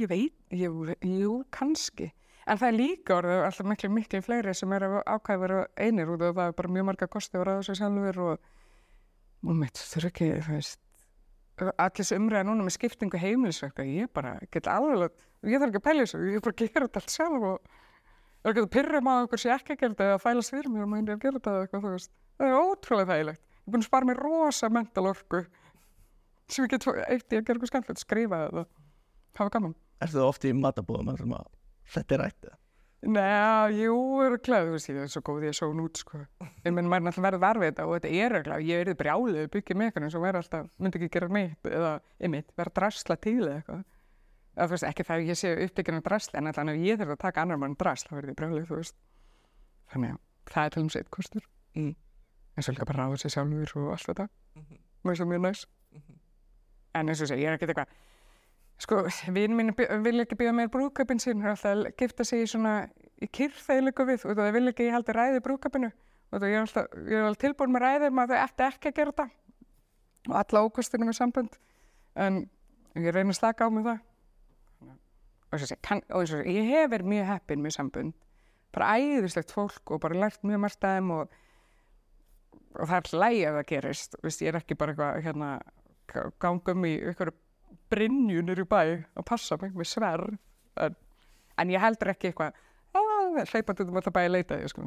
[0.01, 2.11] ég veit, jú, jú, kannski.
[2.47, 6.21] En það er líka orðið alltaf miklu, miklu fleiri sem eru ákvæði vera einir og
[6.23, 8.51] það er bara mjög marga kosti að ráða sig sjálfur og,
[9.47, 10.83] og mitt þurfi ekki, þú veist,
[11.65, 15.87] allir þessu umræða núna með skiptingu heimilisverka, ég bara get alveg, ég þarf ekki að
[15.89, 18.73] pæla þessu, ég er bara að gera þetta allt sjálf og það er ekki að
[18.77, 21.17] pyrra maður okkur sem ég ekki að gera þetta eða fyrir mér og maður er
[21.17, 22.09] að gera þetta eitthvað.
[22.37, 23.43] Það er ótrúlega þægilegt.
[23.67, 25.41] Ég er búin að spara mér rosa mental orku
[26.47, 28.63] sem ég get eitt í að gera eitthvað skemmtilegt, skrifa eða
[29.41, 29.75] hafa gaman.
[29.99, 31.49] Ertu það oft í matabóðum að
[31.91, 32.59] þetta er rætt eða?
[33.07, 36.23] Nei, jú, er glæð, þú veist, ég er svo góð, ég er svo nút, sko.
[36.67, 39.77] En maður er náttúrulega verið varfið þetta og þetta er glæð, ég er brjálið, byggja
[39.77, 41.93] með eitthvað eins og verið alltaf, myndi ekki gera neitt eða,
[42.23, 43.85] einmitt, vera drasla til eða eitthvað.
[44.57, 47.15] Þú veist, ekki það að ég sé uppbyggjan af drasla, en alltaf ef ég þurf
[47.15, 48.99] að taka annar mann drasla, þá verði ég brjálið, þú veist.
[49.93, 50.21] Þannig að
[50.55, 51.95] það er til um
[52.57, 52.59] Mm.
[52.59, 54.29] En svo líka bara ráða sér sjálfur og allt þetta.
[54.57, 55.67] Mér finnst það mjög næs.
[56.97, 57.91] En eins og sé, ég er ekkert eitthvað,
[58.81, 59.03] sko,
[59.37, 62.49] vinn mín vil ekki býða mér brúðköpinn sín, það er alltaf að gifta sig í
[62.49, 62.73] svona,
[63.21, 65.93] í kyrþeilugu við, og það vil ekki ég haldi ræði brúðköpinu,
[66.33, 68.89] og það er alltaf, ég er alveg tilbúin með ræði um að þau eftir ekki
[68.89, 69.29] að gera þetta,
[70.31, 71.59] og alla ókostinu með sambönd,
[72.25, 72.43] en
[72.97, 74.05] ég reyna að slaka á mig það.
[75.47, 77.77] Og eins og sé, kann, og eins og sé, ég hef verið mjög heppin með
[77.77, 78.17] sambönd,
[78.73, 81.37] bara æðislegt fólk og bara lært mjög margt að þeim og,
[82.77, 85.51] og það er lægi að það gerist, veist, ég er ekki bara eitthvað, hérna,
[86.43, 86.95] ganga um í
[87.91, 88.81] brinju nýr í bæ
[89.17, 90.37] að passa mig með sverð
[90.83, 90.97] en,
[91.61, 92.57] en ég heldur ekki eitthvað
[93.53, 94.87] hleypandi um alltaf bæ að leita því sko.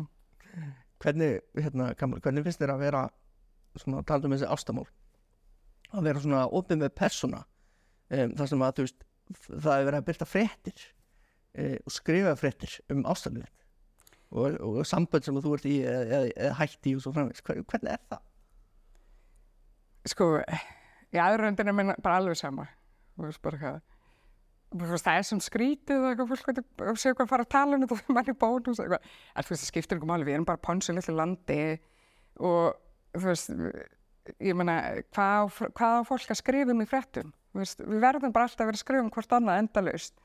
[1.00, 3.04] Hvernig, hérna, hvernig finnst þér að vera
[3.80, 4.88] svona, talað um þessi ástamál?
[5.94, 9.06] Að vera svona opið með persóna um, þar sem að, veist,
[9.48, 13.48] það er verið að byrta fréttir um, og skrifa fréttir um ástamlið
[14.32, 17.14] og, og sambönd sem þú ert í eða, eða hætti og svo
[17.46, 18.26] Hver- hvernig er það?
[20.10, 20.28] sko,
[21.14, 22.68] í aðröndinu minn bara alveg sama.
[23.20, 23.60] Veist bara
[25.06, 26.50] það er sem skrítið og fólk
[27.02, 29.54] segja hvað að fara að tala um þetta og mann í bónus eitthvað, en þú
[29.54, 30.28] veist, það skiptir einhver máli.
[30.28, 31.60] Við erum bara ponsu litlu landi
[32.40, 32.78] og
[33.18, 33.54] þú veist
[34.46, 34.76] ég meina,
[35.16, 36.90] hvað á, hvað á fólk að skrifa um í
[37.58, 40.20] veist, við verðum bara alltaf að vera að skrifa um hvort annað endalaust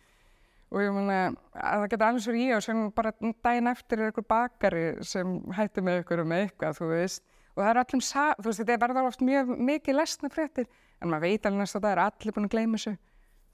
[0.74, 1.18] og ég meina
[1.54, 3.12] að það geta alveg svo ég og sem bara
[3.46, 7.22] daginn eftir er einhver bakari sem hættir með ykkur um eitthvað, þú veist.
[7.54, 10.66] Og það er allum, sa- þú veist, þetta verður oft mjög mikið lesna fréttir,
[10.98, 12.96] en maður veit alveg næst að það er allir búin að gleyma þessu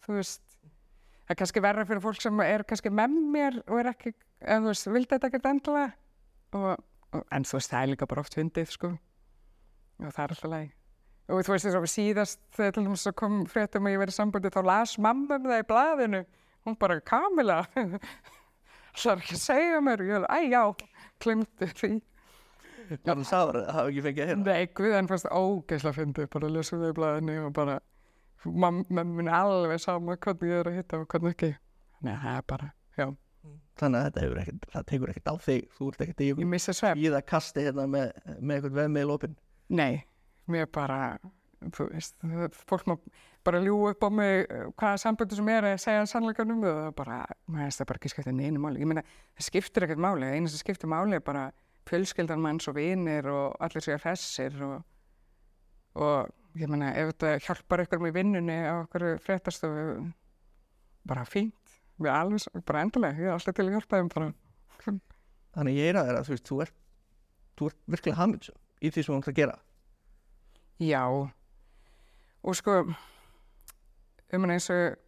[0.07, 0.43] þú veist,
[1.27, 4.65] það er kannski verra fyrir fólk sem er kannski með mér og er ekki, en
[4.65, 5.93] þú veist, vildi þetta ekkert endilega.
[6.57, 8.95] Og, og, en þú veist, það er líka bara oft hundið, sko.
[10.01, 10.71] Og það er alltaf leið
[11.31, 14.97] og þú veist þess að síðast þegar kom fréttum að ég verið sambandi þá las
[14.99, 16.21] mamma um það í blaðinu
[16.67, 20.05] hún bara Kamila það er ekki að segja mér.
[20.05, 20.63] Og ég er, æ já,
[21.23, 21.93] klimti því.
[22.91, 25.97] Já, þú sagði það, það hafa ekki fengið að hérna nei, guð, en fannst ógeðslega
[26.01, 27.77] fyndi bara að lesa um það í blaðinu og bara
[28.65, 31.51] mamma minn alveg sama hvernig ég er að hitta og hvernig ekki.
[32.01, 33.07] Nei, það er bara, já,
[33.81, 35.69] Þannig að þetta hefur ekkert, það tekur ekkert á þig.
[35.77, 36.23] Þú ert ekkert
[37.01, 39.37] í það kasti hérna með, með eitthvað vefmiðl opinn
[39.71, 40.03] Nei,
[40.51, 40.99] mér bara,
[41.77, 42.17] þú veist,
[42.69, 42.97] fólk má
[43.47, 46.95] bara ljú upp á mig eh, hvaða samböndu sem er að segja sannleikanum og það
[46.99, 48.83] bara, maður veist það bara ekki skipta neinu máli.
[48.83, 49.05] Ég meina,
[49.39, 51.47] það skiptir ekkert máli, það eina sem skiptir máli er bara
[51.91, 54.77] fjölskyldan manns og vinir og allir sér hressir og,
[55.99, 60.05] og ég meina, ef þetta hjálpar ykkur með vinnunni á okkur fréttastofu,
[61.09, 64.31] bara fínt, við alveg, bara endilega, ég er alltaf til að hjálpa þeim bara.
[65.51, 66.77] Þannig ég er að þeirra, þú veist, þú ert
[67.61, 69.57] þú ert virkilega haminsum í því sem þú ert að gera
[70.81, 71.03] Já,
[72.41, 72.77] og sko,
[74.33, 74.99] um hann eins og,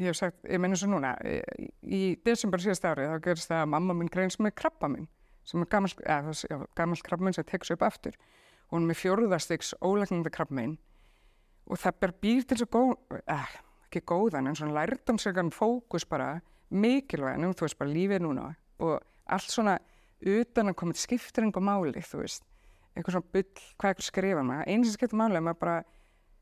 [0.00, 3.50] ég hef sagt, ég menn eins og núna, í, í desember síðast árið þá gerist
[3.50, 5.08] það að mamma mín greins með krabba mín
[5.48, 8.14] sem er gammal, eða, gammal krabba mín sem tekst upp aftur.
[8.70, 10.76] Hún er með fjórðastiks ólegnandi krabba mín
[11.66, 13.56] og það ber býr til svo góð, eh,
[13.86, 18.46] ekki góðan en svona lærdomsvegan fókus bara mikilvægan um þú veist bara lífið núna
[18.82, 19.76] og allt svona
[20.22, 22.44] utan að koma til skiptiring og máli þú veist,
[22.94, 25.76] eitthvað svona byll hvað eitthvað skrifa maður, eins sem skiptir máli maður bara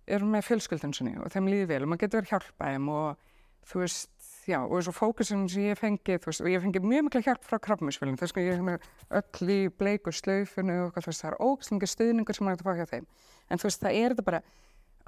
[0.07, 3.29] er með fjölskyldun sinni og þeim líði vel og maður getur verið hjálpa þeim og
[3.71, 4.11] þú veist,
[4.49, 7.45] já, og þessu fókusin sem ég fengi, þú veist, og ég fengi mjög mikla hjálp
[7.47, 8.77] frá krabbmjösfélum, þess að ég með
[9.21, 12.71] öll í bleiku slöfunu og þú veist, það er ógslingi stuðningur sem maður hægt að
[12.71, 13.07] fá hjá þeim.
[13.51, 14.41] En þú veist, það er þetta bara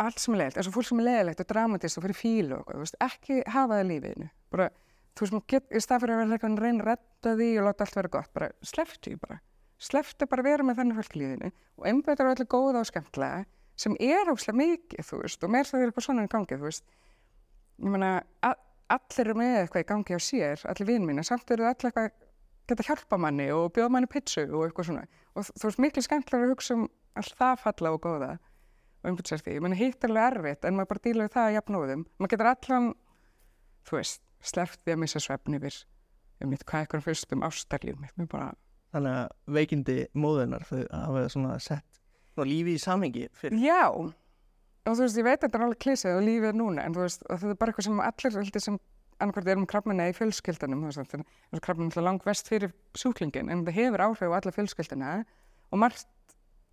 [0.02, 2.56] allt sem er leðilegt, eins og fólk sem er leðilegt og dramatist og fyrir fílu
[2.60, 4.66] og þú veist, ekki hafa það lífiðinu, bara,
[5.12, 7.50] þú veist, maður get, í stað fyrir að vera eitthvað að reyna að redda því
[7.58, 9.36] og láta allt vera gott, bara sleftu bara,
[9.82, 10.76] sleftu bara vera með
[13.78, 16.68] sem er óslega mikið, þú veist, og mér það er eitthvað svona í gangi, þú
[16.68, 16.84] veist,
[17.82, 18.10] ég meina,
[18.92, 22.10] allir eru með eitthvað í gangi á sér, allir vinn mín, samt eru allir eitthvað
[22.68, 25.04] geta hjálpa manni og bjóða manni pitsu og eitthvað svona,
[25.34, 28.32] og þú veist, miklu skemmtilega að hugsa um allt það falla og góða
[29.02, 31.48] og sér því, ég meina, hitt er alveg erfitt, en maður bara díla við það
[31.48, 32.90] að jafnóðum, maður getur allan,
[33.88, 35.78] þú veist, sleppt því að missa svefn yfir,
[36.42, 38.52] ég veit hvað eitthvað fyrst um ástarlíf mitt, mér bara...
[38.92, 41.91] Þannig að veikindi móðunar þau hafa svona sett
[42.40, 43.60] lífi í samhengi fyrir.
[43.62, 44.12] Já, og
[44.86, 47.04] þú veist, ég veit að þetta er alveg klísið og lífið er núna, en þú
[47.04, 48.78] veist, það er bara eitthvað sem allir heldur sem
[49.22, 53.50] annarkvært erum krabminni í fjölskyldunum, þú veist, þannig að krabminni er langt vest fyrir sjúklingin,
[53.52, 55.12] en það hefur áhrif á alla fjölskylduna
[55.70, 56.08] og margt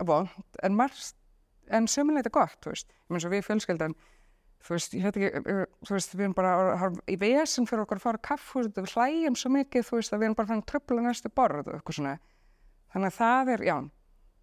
[0.07, 0.32] vond,
[0.64, 1.14] en margt,
[1.70, 3.95] en sömuleita gott, þú veist, ég menn svo við fjölskyldan,
[4.66, 8.07] þú veist, ég veit ekki, þú veist, við erum bara í vesen fyrir okkur að
[8.07, 11.32] fara kaffhús, við hlægjum svo mikið, þú veist, að við erum bara fann tröfla næstu
[11.36, 12.18] borð og eitthvað svona,
[12.95, 13.78] þannig að það er, já,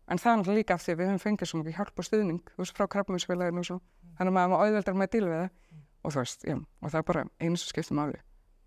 [0.07, 2.07] en það er náttúrulega líka af því að við höfum fengið svo mikið hjálp og
[2.07, 3.79] stuðning, þú veist, frá krabbaminsfélaginu og svo,
[4.19, 5.81] þannig að maður má auðveldar með að díla við það.
[6.07, 8.21] Og þú veist, já, og það er bara einu sem skiptir máli,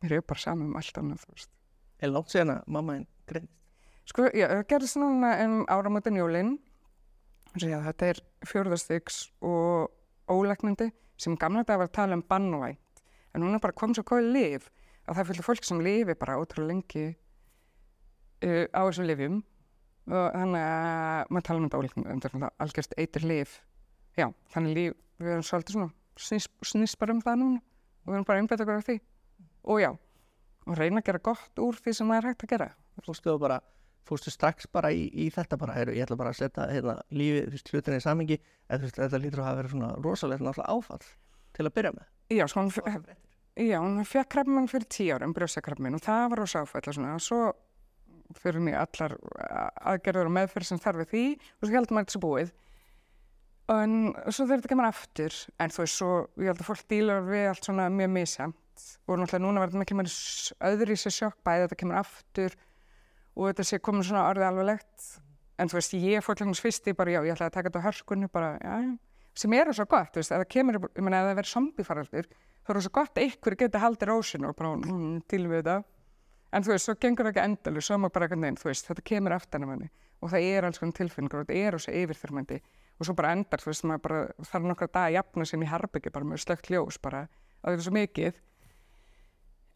[0.04, 1.52] mér er bara saman um allt annað, þú veist.
[2.00, 3.56] Er látt síðan að mamma einn greinist?
[4.10, 6.58] Sko, já, það gerðist núna um áramöndin jólinn,
[7.56, 8.20] þetta er
[8.50, 9.94] fjörðastygs og
[10.30, 14.32] ólegnandi sem gamla dag var að tala um bannvænt, en núna bara kom svo kóðið
[14.34, 14.68] liv
[15.10, 17.06] að það fylgir fólk sem lifi bara ótrúlega lengi
[18.46, 19.40] uh, á þessum lifjum
[20.10, 23.60] og þannig að maður tala um þetta ólíknum um þetta algjörst eitir lif
[24.20, 25.90] já, þannig líf, við erum svolítið svona
[26.20, 27.60] snýst, bara um það núna.
[28.04, 28.98] Og við erum bara einbæðið okkur af því.
[29.70, 29.90] Og já,
[30.66, 32.70] og reyna að gera gott úr því sem það er hægt að gera.
[33.06, 33.58] Fórstu þú bara,
[34.08, 37.60] fórstu strax bara í, í þetta bara, heru, ég ætla bara að setja hérna, lífið,
[37.72, 41.06] hlutinni í samingi eða þú veist, þetta lítur að hafa verið svona rosalega áfall
[41.56, 42.08] til að byrja með.
[42.34, 42.72] Já, sko, hún,
[43.60, 46.00] já, hún fekk krabmin fyrir tíu árum, brjóstakrabmin
[48.38, 49.16] fyrir mig allar
[49.90, 52.52] aðgerður og meðferð sem þarf við því og svo heldur maður þetta búið.
[53.70, 53.96] En
[54.30, 57.48] svo þegar þetta kemur aftur en þú veist svo, ég held að fólk dílar við
[57.52, 60.14] allt svona mjög misamt og náttúrulega núna verður mikil meira
[60.72, 62.56] öðru í sig sjokk bæði þetta kemur aftur
[63.36, 65.10] og þetta sé komin svona orðið alveglegt
[65.60, 67.70] en þú veist ég fór til hans fyrst í bara já, ég ætlaði að taka
[67.70, 68.76] þetta á hörskunni bara, já,
[69.38, 72.30] sem er svo gott, þú veist, ef það kemur, ég menna, ef það verður zombifaraldur,
[72.64, 75.78] þá er það svo gott ykkur geti haldið rósinu og bara, mm, til við þetta
[76.52, 78.90] en þú veist, svo gengur það ekki endalu svo maður bara eitthvað neinn, þú veist,
[78.90, 79.90] þetta kemur aftan af henni.
[80.20, 82.60] Og það er alls konar tilfinningur og þetta er þessu yfirþyrmandi.
[83.00, 85.70] Og svo bara endar þú veist, maður bara þarf nokkra dag að jafna sem í
[85.70, 88.42] harbyggi bara með slögt ljós bara og þetta er svo mikið.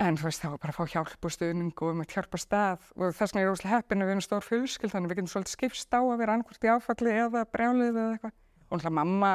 [0.03, 2.89] En þú veist, þá bara að fá hjálp og stuðning og með hjálpa stað.
[2.97, 5.55] Og þess vegna er óslega heppin að við erum stór fjölskyld þannig við getum svolítið
[5.55, 8.33] skipst á að vera annarkvært í áfalli eða brjálið eða eitthvað.
[8.33, 9.31] Og náttúrulega mamma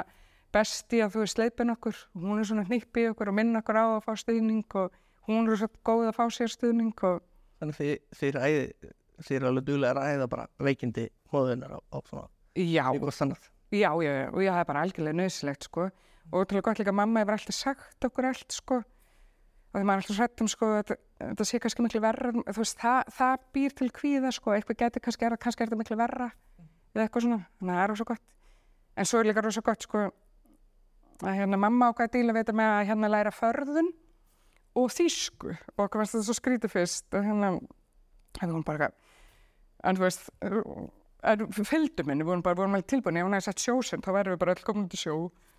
[0.55, 3.84] besti að þú veist leipin okkur hún er svona hnippi okkur og minna okkur á
[3.84, 4.97] að fá stuðning og
[5.29, 7.22] hún er svo góð að fá sér stuðning og
[7.59, 8.93] Þannig að þið, þið, ræði,
[9.26, 12.29] þið er alveg duglega að ræða bara veikindi móðunar á, á svona
[13.68, 15.89] Já, já, já, já, og það er bara algjörlega nöðsilegt, sko.
[16.29, 18.79] Og að gott líka, mamma hefur alltaf sagt okkur allt, sko.
[19.74, 23.12] Og maður er alltaf hrættum, sko, að þetta sé kannski miklu verra, þú veist, það,
[23.18, 26.31] það býr til kvíða, sko, eitthvað getur kannski, er, kannski er þetta miklu verra,
[26.95, 28.24] eða eitthvað svona, þannig að það er rosa gott.
[28.99, 30.05] En svo er líka rosa gott, sko,
[31.26, 33.93] að hérna mamma ákvæði að díla við þetta með að hérna læra förðun
[34.76, 35.56] og þýsku.
[35.76, 37.52] Og okkur veist þetta svo skrítið fyrst og hérna
[38.38, 38.90] hefði hún bara
[39.86, 40.30] en þú veist
[41.68, 43.18] fylgdu minni, við vorum bara vorum alveg tilbúin.
[43.18, 45.16] Ef hún hefði sett sjósinn, þá væri við bara öll komin til sjó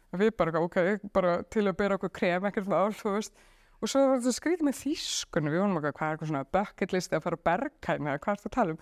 [0.10, 0.78] og við bara, ok,
[1.14, 3.36] bara til að bera okkur krem, ekkert mál, þú veist.
[3.80, 6.96] Og svo var þetta skrítið með þýskunni við vorum okkur, hvað er eitthvað svona bucket
[6.96, 8.82] list eða fara að bergkæna, hvað er þetta að tala um?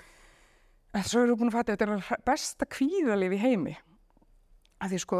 [0.95, 3.75] En svo erum við búin að fatta, þetta er besta kvíðalif í heimi.
[4.81, 5.19] Að því sko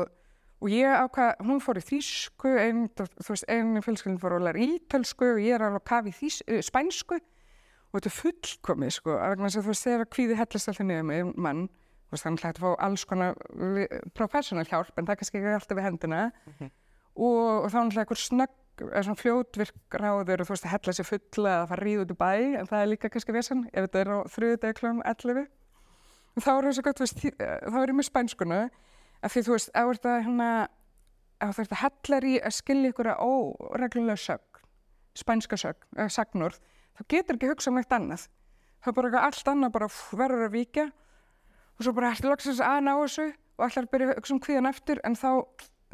[0.62, 4.64] og ég ákvað, hún fór í þýsku einn, þú veist, einn fjölskyldin fór að læra
[4.66, 7.20] ítölsku og ég er alveg að kafa í þýs, uh, spænsku.
[7.88, 11.68] Og þetta er fullkomið, sko, að þú veist, þegar kvíði hellast alltaf niður með mann
[12.08, 13.40] þú veist, þannig að það fá alls konar
[14.16, 16.22] professional hjálp, en það kannski ekki alltaf við hendina.
[16.46, 16.72] Mm -hmm.
[17.16, 20.94] og, og þá er alltaf einhver snögg svona fljótvirk ráður og þú veist að hella
[20.94, 23.64] sér fulla eða fara að ríða út í bæ en það er líka kannski vesan
[23.72, 25.48] ef þetta er á þrjúðdegi kljóðum 11
[26.38, 28.60] þá er það svo gott, þú veist, þá er ég með spænskunu
[29.22, 30.50] af því þú veist, ef þetta hérna
[31.42, 34.48] þú veist að hellar í að skilja ykkur að óreglulega sög
[35.18, 36.56] spænska sög, eða sagnur
[36.98, 38.26] þá getur ekki hugsað um eitt annað.
[38.82, 39.90] Þá er bara eitthvað allt annað bara
[40.22, 40.86] verður að víkja.
[41.78, 44.70] Og svo bara ætla loksins að ná þessu og að byrja að hugsa um kvíðan
[44.70, 45.30] eftir en þá,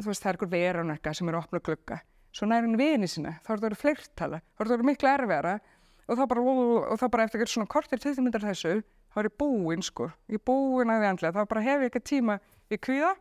[0.00, 2.00] þú veist, það er ykkur veranarka sem eru að opna glugga.
[2.34, 5.10] Svo næri hann vini sinna, þá er það verið fleirtala þá er það verið miklu
[5.12, 5.54] erfiðara
[6.04, 8.72] og þá bara, og þá bara eftir eitthvað svona kortir tíðmyndar þessu,
[9.14, 10.10] þá er ég búinn sko.
[10.28, 12.38] Ég er búinn að því andlega, þá bara hef ég eitthvað tíma
[12.70, 13.12] í kvíða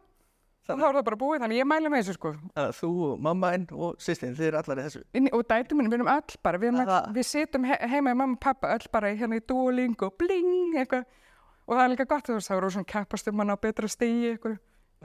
[0.64, 2.30] og þá er það bara búið, þannig ég mæla með þessu sko.
[2.56, 2.90] Að þú,
[3.20, 5.02] mammainn og sýstin, þið eru allar í þessu.
[5.20, 8.16] Inni, og dætu mínu, við erum öll bara við, Það- við situm he heima í
[8.16, 11.04] mamma og pappa öll bara í- hérna í Duolingo bling, eitthvað.
[11.68, 13.88] Og það er líka gott, þú veist, það eru svona keppast um hann á betra
[13.92, 14.58] stigi eitthvað.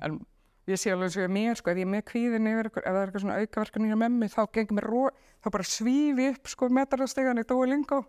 [0.02, 0.20] En
[0.68, 2.64] ég sé alveg eins og ég er mér, sko, ef ég er með kvíðin yfir
[2.70, 5.10] eitthvað, ef það er eitthvað svona aukaverkan í memmi þá gengir mér ró,
[5.42, 8.04] þá bara svífi upp sko metarastígan í Duolingo.
[8.04, 8.06] þá,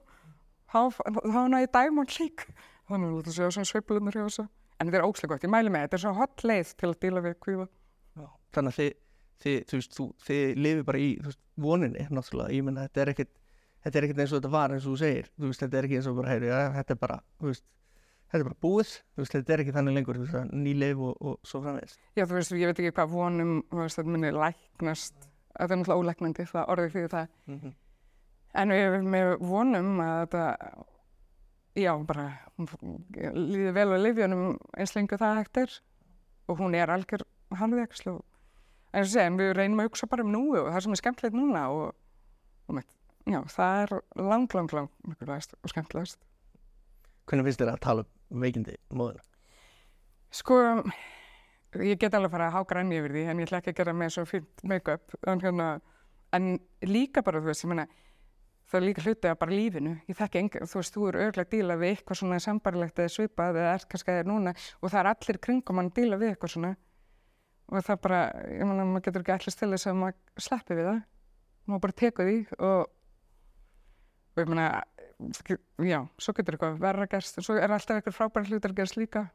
[0.72, 2.48] þá ná ég dæmon lík
[2.90, 4.48] þannig að þetta séu svona sveiflunar hjá þessu
[4.80, 7.00] en þetta er óslega gott, ég mæli með, þetta er svona hot leið til að
[7.04, 7.66] díla við kvíða.
[8.56, 8.94] Þannig að þið,
[9.44, 12.56] þið, þú veist, þú, þið lifið bara í þú veist, voninni, náttúrulega.
[12.56, 13.34] Ég menna, þetta er ekkit,
[13.86, 15.28] þetta er ekkit eins og þetta var eins og þú segir.
[15.36, 17.66] Þú veist, þetta er ekki eins og bara, heyri, ja, þetta er bara, þú veist,
[18.30, 18.96] þetta er bara búið.
[19.04, 22.00] Þú veist, þetta er ekki þannig lengur, þú veist, ný lif og, og svo framvegis.
[22.16, 26.08] Já, þú veist, ég veit ekki hvað vonum, þú þetta minni læknast, þetta er náttúrulega
[26.08, 27.38] ólæknandi, það orðið fyrir það.
[27.46, 27.78] Mm -hmm.
[28.58, 30.46] En við, vonum að þetta,
[31.78, 32.26] já, bara,
[33.38, 35.76] líði vel á lifjunum eins lengur það hægt er
[36.50, 37.26] og hún er algjör
[37.60, 38.16] harðvekslu.
[38.90, 41.38] En þess að við reynum að hugsa bara um núi og það sem er skemmtilegt
[41.38, 41.92] núna og,
[42.70, 42.82] og
[43.30, 46.20] já, það er lang, lang, lang mikilvægast og skemmtilegast.
[47.30, 49.22] Hvernig finnst þér að tala um veikindi móðina?
[50.34, 50.58] Sko,
[51.78, 53.80] ég get alveg að fara að háka rann yfir því en ég ætla ekki að
[53.82, 55.70] gera með svo fínt make-up en, hérna,
[56.34, 56.52] en
[56.86, 57.86] líka bara, þú veist, ég meina
[58.70, 59.94] það er líka hluti af bara lífinu.
[60.10, 63.14] Ég þekki enga, þú veist, þú eru örglega að díla við eitthvað svona sambarilegt eða
[63.14, 66.20] svipað eða er kannski að það er núna og það er allir kringum að díla
[66.22, 66.72] við eitthvað svona.
[67.70, 71.02] Og það bara, ég meina, maður getur ekki til þess að maður sleppi við það.
[71.70, 72.80] Maður bara tekur því og
[74.30, 74.68] og ég meina,
[75.90, 77.42] já, svo getur eitthvað verra gerst.
[77.42, 79.26] Og svo er alltaf eitthvað frábæra hlutar að gerast líka.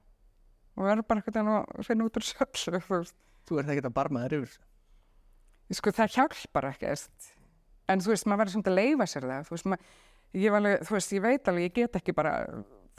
[0.75, 3.99] Og verður bara eitthvað að finna út úr sjálf þú veist, Þú ert ekkert að
[3.99, 4.55] barma þér yfir
[5.73, 7.31] sko það hjálpar ekkert
[7.91, 9.47] en þú veist, maður verður samt að leifa sér það.
[9.47, 9.95] Þú veist, maður,
[10.41, 12.35] ég, alveg, þú veist, ég veit alveg ég get ekki bara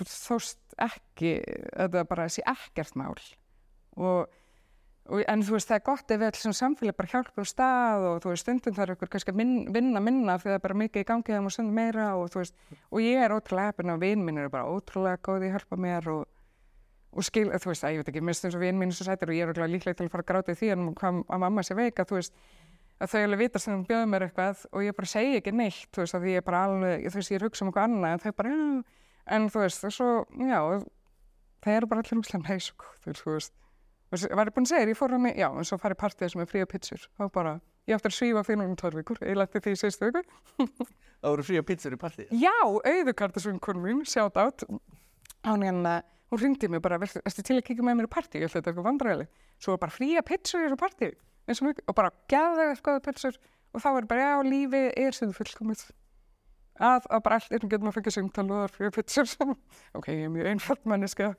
[0.03, 1.35] þóst ekki,
[1.71, 3.15] þetta bara sé ekkert mál.
[3.95, 4.27] Og,
[5.07, 7.45] og en þú veist, það er gott ef við allir sem samfélag bara hjálpa á
[7.47, 10.63] stað og þú veist, stundum þarf ykkur kannski að minn, vinna minna því það er
[10.67, 13.71] bara mikið í gangi þegar maður stundum meira og þú veist, og ég er ótrúlega
[13.71, 16.25] heppin og vinn minn eru bara ótrúlega góði að hjálpa mér og
[17.15, 19.29] og skil, þú veist, að ég veit ekki, mér eins og vinn mín svo sættir
[19.31, 21.63] og ég er líklega til að fara að gráta í því en hvað að mamma
[21.63, 22.33] sé veik að þú veist
[23.01, 26.03] að þau alveg vita sem bjöðu mér eitthvað og ég bara segi ekki neitt, þú
[26.03, 28.23] veist, að ég er bara alveg, þú veist, ég er hugsa um eitthvað annað en
[28.23, 28.55] þau bara,
[29.35, 30.09] en þú veist, og svo,
[30.47, 30.59] já,
[31.65, 33.55] það eru bara allir hugsaðan heis og góður, þú veist,
[34.15, 36.31] og var ég búin að segja, ég fór hann í, já, en svo farið partíð
[36.31, 37.55] sem er fría pitsur, þá bara,
[37.89, 40.23] ég átti að svífa fyrir um tólf vikur, ég lætti því í síðustu viku,
[41.25, 42.31] Það voru frí að pizzur í partíð.
[42.37, 42.51] Já,
[42.85, 44.61] auðukartasvinkun mín, shout out.
[45.47, 45.93] Hún, hérna,
[46.29, 48.39] hún ringdi mig bara, "Viltu- ertu til að kíkja með mér í partí?
[48.43, 49.27] Ég ætla þetta eitthvað vandræðileg.
[49.57, 51.09] Svo bara fría pitsur í þessu partí.
[51.47, 53.37] Eins og, mjög- og bara geðvega skoða pitsur.
[53.75, 55.85] Og þá er bara, já, lífið er þú fullkomið.
[56.75, 59.33] Að, að bara allt einu getur maður fengið singtal og það er fría pitsur.
[59.99, 61.31] ok, ég er mjög einfald manneska.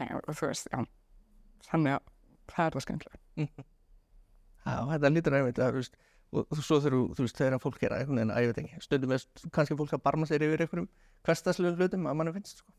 [0.00, 0.82] Nei, og þú veist, já.
[1.70, 2.10] Þannig að
[2.52, 3.22] það er það skemmtilega.
[4.66, 5.98] Já, þetta lítur einmitt að, þú veist,
[6.36, 9.14] og svo þegar, þú veist, þegar fólk gera einhvern veginn, að ég veit ekki, stundum
[9.14, 10.88] er kannski fólk að barma sér yfir einhverjum
[11.26, 12.74] hverstaslegum hlutum að mann finnst, sko.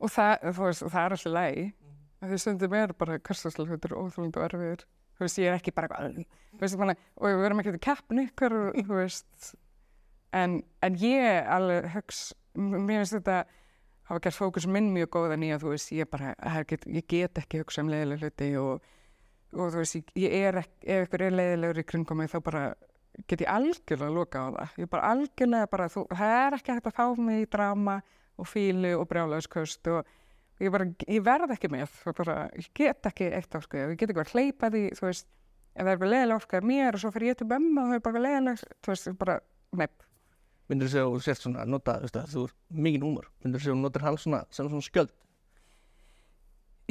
[0.00, 1.66] Og það, þú veist, og það er alltaf lægi.
[2.18, 4.86] Því stundum er bara hverstaslega hlutur óþjóðlund og erfiðir.
[5.18, 7.80] Þú veist, ég er ekki bara eitthvað, þú veist, manna, og við verum ekki að
[7.88, 9.48] keppni ykkur, þú veist.
[10.38, 12.20] En, en ég alveg högs,
[12.54, 13.38] mér finnst þetta
[14.08, 16.34] hafa gert fókus minn mjög góðan í að þú veist, ég bara,
[16.68, 18.86] get, ég get ekki hugsa um leiðilega hluti og,
[19.56, 22.62] og þú veist, ég, er ekki, ef ykkur er leiðilegur í kringum mig þá bara
[23.26, 24.78] get ég algjörlega loka á það.
[24.84, 27.98] Ég bara algjörlega bara, þú, það er ekki hægt að fá mig í drama
[28.38, 30.14] og fílu og brjálaðsköst og
[30.58, 34.10] ég bara, ég verð ekki með það bara, ég get ekki eitt áskæði ég get
[34.10, 35.28] ekki verið að hleypa því, veist
[35.78, 37.98] ef það er bara leiðilega orkaði mér og svo fyrir ég til mömmu og það
[37.98, 39.36] er bara leiðilega, þú veist, bara
[39.78, 40.08] nepp,
[40.68, 43.28] Myndur þú segja að þú sért svona að nota, veist, að þú er mikið númur.
[43.40, 45.14] Myndur þú segja að þú notar hann svona sem svona skjöld.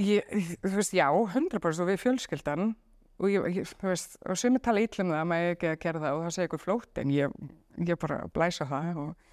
[0.02, 0.32] ég,
[0.64, 2.74] þú veist, já 100% og við fjölskyldan
[3.18, 6.02] og ég, ég þú veist, og sumi tala ítlum það að maður ekki að gera
[6.02, 9.27] það og það segja ykkur flótt en ég bara blæsa það og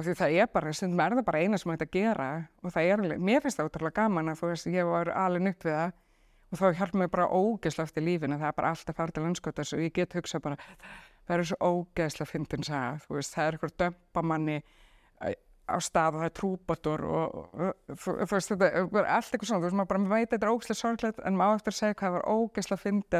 [0.00, 2.28] af því það er bara, stundum er það bara eina sem hægt að gera
[2.64, 5.62] og það er, mér finnst það útrúlega gaman að þú veist, ég var alveg upp
[5.66, 5.90] við það
[6.50, 9.72] og þá hjálp mér bara ógeðslega eftir lífinu, það er bara alltaf farið til landskotas
[9.76, 10.56] og ég get hugsað bara,
[11.28, 14.56] það er svo ógeðslega fyndin saga, þú veist, það er eitthvað dömpamanni
[15.70, 19.48] á stað og það er trúbator og, og, og þú veist, þetta er allt eitthvað
[19.52, 21.72] svona, þú veist, maður bara veit að þetta er ógeðslega sorglegt en maður á eftir
[21.74, 23.18] að segja hvað það var ógeðslega fyndið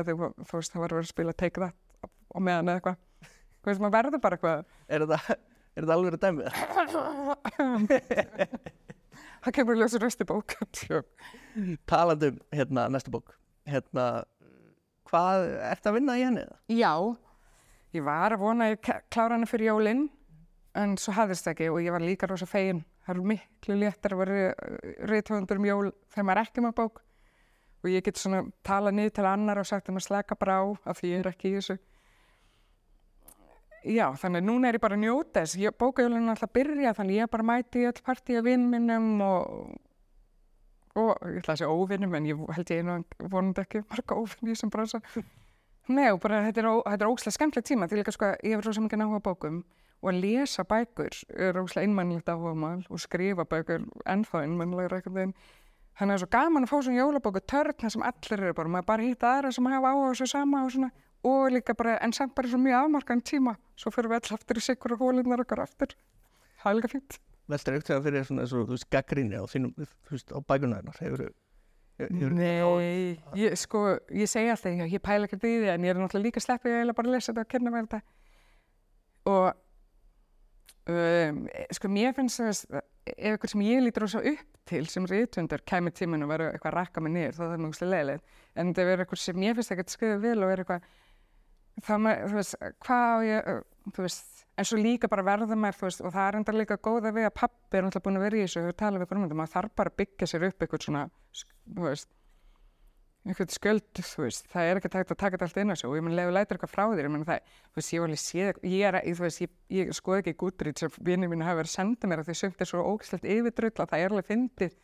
[5.85, 7.99] að það að að Er þetta, alveg að dæmið?
[9.45, 10.57] það kemur í ljósi rösti bók
[11.91, 13.35] Talandum hérna næsta bók
[13.71, 14.07] hérna,
[15.09, 16.47] hvað, ertu að vinna í henni?
[16.73, 16.95] Já,
[17.95, 18.81] ég var að vona að
[19.13, 20.09] klára hana fyrir jólinn
[20.79, 22.85] en svo hafðist það ekki og ég var líka rosa fegin.
[23.05, 24.35] Það er miklu léttar að vera
[25.11, 27.01] reythöfundur um jól þegar maður er ekki með bók
[27.81, 30.65] og ég get svona talað niður til annar og sagt að maður slaka bara á
[30.93, 31.79] af því ég er ekki í þessu.
[33.81, 35.77] Já, þannig að núna er ég bara að njóta þess.
[35.81, 38.45] Bókajólinn er alltaf að byrja þannig ég er bara að mæti í öll partí af
[38.45, 39.71] vinn minnum og,
[41.01, 42.99] og ég ætla að segja óvinnum en ég held ég einu
[43.33, 45.01] vonandi ekki marga óvinni sem bransa.
[45.97, 48.85] Nei, og bara þetta er, er óslega skemmtileg tíma því líka sko, ég hefur rosa
[48.85, 49.63] mikið áhuga á bókum
[50.01, 55.17] og að lesa bækur er óslega einmannlegt áhuga mál og skrifa bækur ennþá einmannlegur eitthvað
[55.17, 55.35] veginn.
[55.97, 58.57] Þannig að það er svo gaman að fá svona jólabóku törn þar sem allir eru
[58.61, 60.93] bara, maður bara hitta aðra sem hafa áhuga á þessu sama og svona
[61.27, 64.61] og líka bara, en samt bara svo mjög afmarkaðan tíma svo fyrir við all aftur
[64.61, 65.93] í sikur og hólinnar okkar aftur.
[66.63, 67.21] Það er líka fínt.
[67.51, 71.31] Veldur eitthvað fyrir svona og, þú veist, gaggrinni á á bækunarinnar hefur
[72.01, 73.83] hefur, Nei, ég, sko,
[74.15, 76.77] ég segi alltaf, já, ég pæla ekkert í því en ég er náttúrulega líka sleppið,
[76.77, 78.01] ég er bara að lesa þetta og kenna mér þetta
[79.31, 79.49] og
[80.95, 81.43] um,
[81.77, 85.93] sko, mér finnst þess ef eitthvað sem ég lítur rosa upp til sem rítundar kæmi
[85.97, 88.93] tíminn og verður eitthvað að rakka mig niður þá er það mjög leiðilegt en það
[88.93, 90.89] er eitthvað sem ég finnst ekkert skrifa vil og er eitthvað
[91.81, 92.57] þá með, þú veist,
[92.87, 93.51] hvað á ég
[93.91, 96.81] þú veist, en svo líka bara verða mér þú veist, og það er enda líka
[96.83, 99.21] góða við að pappi er náttúrulega búin að vera í þessu og tala við ykkur
[99.21, 102.11] um þetta maður þarf bara að byggja sér upp eitthvað svona þú veist
[103.29, 105.89] einhvern skjöld, þú veist, það er ekki tægt að taka þetta allt inn á sig
[105.91, 108.09] og ég mun lefu lætur eitthvað frá þér ég mun það, þú veist, ég var
[108.09, 111.59] alveg séð ég er, þú veist, ég, ég skoði ekki Goodreads sem vinni mín hafa
[111.61, 114.31] verið að senda mér að því sumt er svo ógæslegt yfirdrull að það er alveg
[114.31, 114.79] fyndið.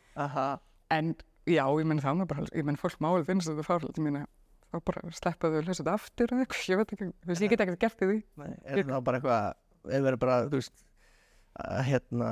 [0.93, 1.15] En
[1.49, 4.23] já, ég menn það með bara, ég menn fólk máli finnst þetta fárlega, ég meina
[4.71, 7.53] þá bara sleppaðu að lesa þetta aftur eða eitthvað, ég veit ekki, þú veist, ég
[7.53, 8.17] get ekkert gert í því.
[8.41, 10.83] Nei, er það bara eitthvað ef verður bara, þú veist
[11.57, 12.31] að hérna,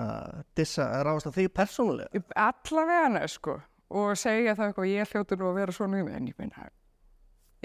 [0.58, 2.26] dissa, ráðast á þig persónulega?
[2.46, 3.56] Allavega hana, sko
[3.96, 6.68] og segja það eitthvað, ég hljótur nú að vera svona um en ég meina,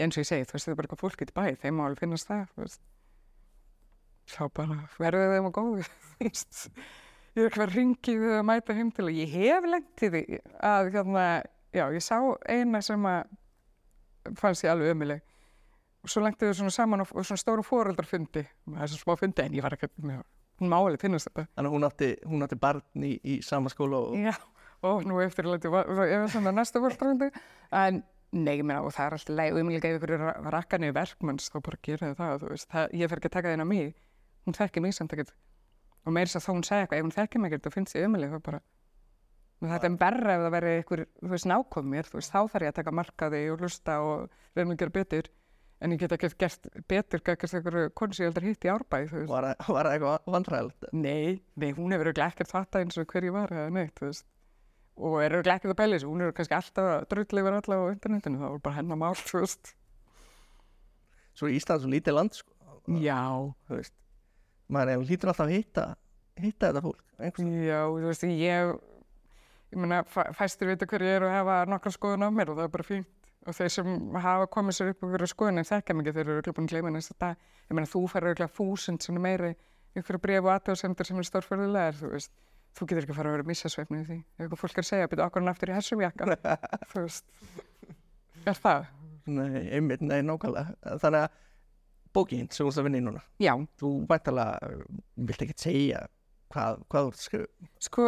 [0.00, 2.00] eins og ég segi þú veist, þetta er bara eitthvað fólk í bæ, þeim máli
[2.00, 2.82] finnast það þú veist.
[4.30, 5.86] Þá bara verður þeim að góðu
[6.20, 10.10] ég er eitthvað að ringi við að mæta heim til og ég hef lengt í
[10.14, 10.22] því
[10.70, 11.26] að hérna,
[11.74, 12.16] já, ég sá
[12.50, 13.36] eina sem að
[14.38, 15.24] fannst ég alveg ömuleg
[16.00, 19.18] og svo lengti við svona saman og, og svona stóru fóreldarfundi það er svo smá
[19.20, 20.22] fundi en ég var með
[20.60, 21.46] hún máli finnast þetta.
[21.56, 24.34] Þannig að hún átti, hún átti barn í, í sama skóla og Já,
[24.86, 27.30] og nú eftir að leta, ég er svona næsta fólkdrandi,
[27.80, 30.26] en nei, ég meina, og það er alltaf leið, og ég vil ekki ef ykkur
[30.54, 33.56] rakkan í verkmanns, þá bara gera það, veist, það, ég fer ekki að taka það
[33.56, 33.94] inn á mig,
[34.46, 35.34] hún þekkir mig samt ekkert,
[36.04, 37.96] og meira þess að þó hún segja eitthvað, ef hún þekkir mig ekkert, þá finnst
[37.96, 38.62] ég ömuleg, það bara,
[39.68, 42.64] þetta er berra ef það verður ykkur, þú veist, nákom mér, þú veist, þá þarf
[42.64, 45.28] ég að taka markaði og hlusta og reyna að gera betur,
[45.80, 49.14] en ég get ekki gert betur gækast ykkur konu sem ég heldur hitt í árbæð,
[49.28, 50.88] var, það- eitthvað vandræðilegt?
[50.92, 54.08] Nei, nei, hún hefur örugglega ekkert fatta eins og hver ég var eða neitt, þú
[54.10, 54.26] veist.
[55.00, 57.78] Og er örugglega ekkert að pæla þessu, hún er kannski alltaf að drull yfir alla
[57.80, 59.74] á internetinu, það var bara hennar mál, þú veist.
[61.36, 62.52] svo er Ísland svo lítið land sko,
[63.00, 63.20] Já,
[63.68, 63.94] þú veist
[64.70, 65.84] maður lítur alltaf að hitta
[66.40, 68.74] hitta þetta fólk já, þú veist, ég,
[69.70, 72.58] ég meina, fæ- fæstir vita hver ég er og hafa nokkra skoðun á mér og
[72.60, 73.06] það er bara fínt.
[73.48, 73.90] Og þeir sem
[74.20, 76.74] hafa komið sér upp og verið skoðun en þekkja mikið, þeir eru örugglega búin að
[76.74, 77.36] gleyma næsta dag.
[77.70, 79.54] Ég meina, þú fær örugglega þúsund sem meiri
[79.96, 82.32] ykkur bref og aðtöðsendur sem er stórfjörðulegar, þú veist.
[82.76, 84.18] Þú getur ekki að fara að vera missasveifnið því.
[84.20, 86.36] Ef eitthvað fólk er að segja, byrja okkur hann aftur í hessum jakka.
[86.92, 87.24] þú veist.
[88.46, 88.84] Er það?
[89.30, 91.34] nei, einmitt, nei, nákvæmlega þannig að
[92.16, 93.52] bókin sem þú ert að vinna í núna Já.
[93.78, 94.70] þú væntalega
[95.28, 96.00] vilt ekki segja
[96.50, 98.06] hvað, hvað þú ert að skrifa Sko,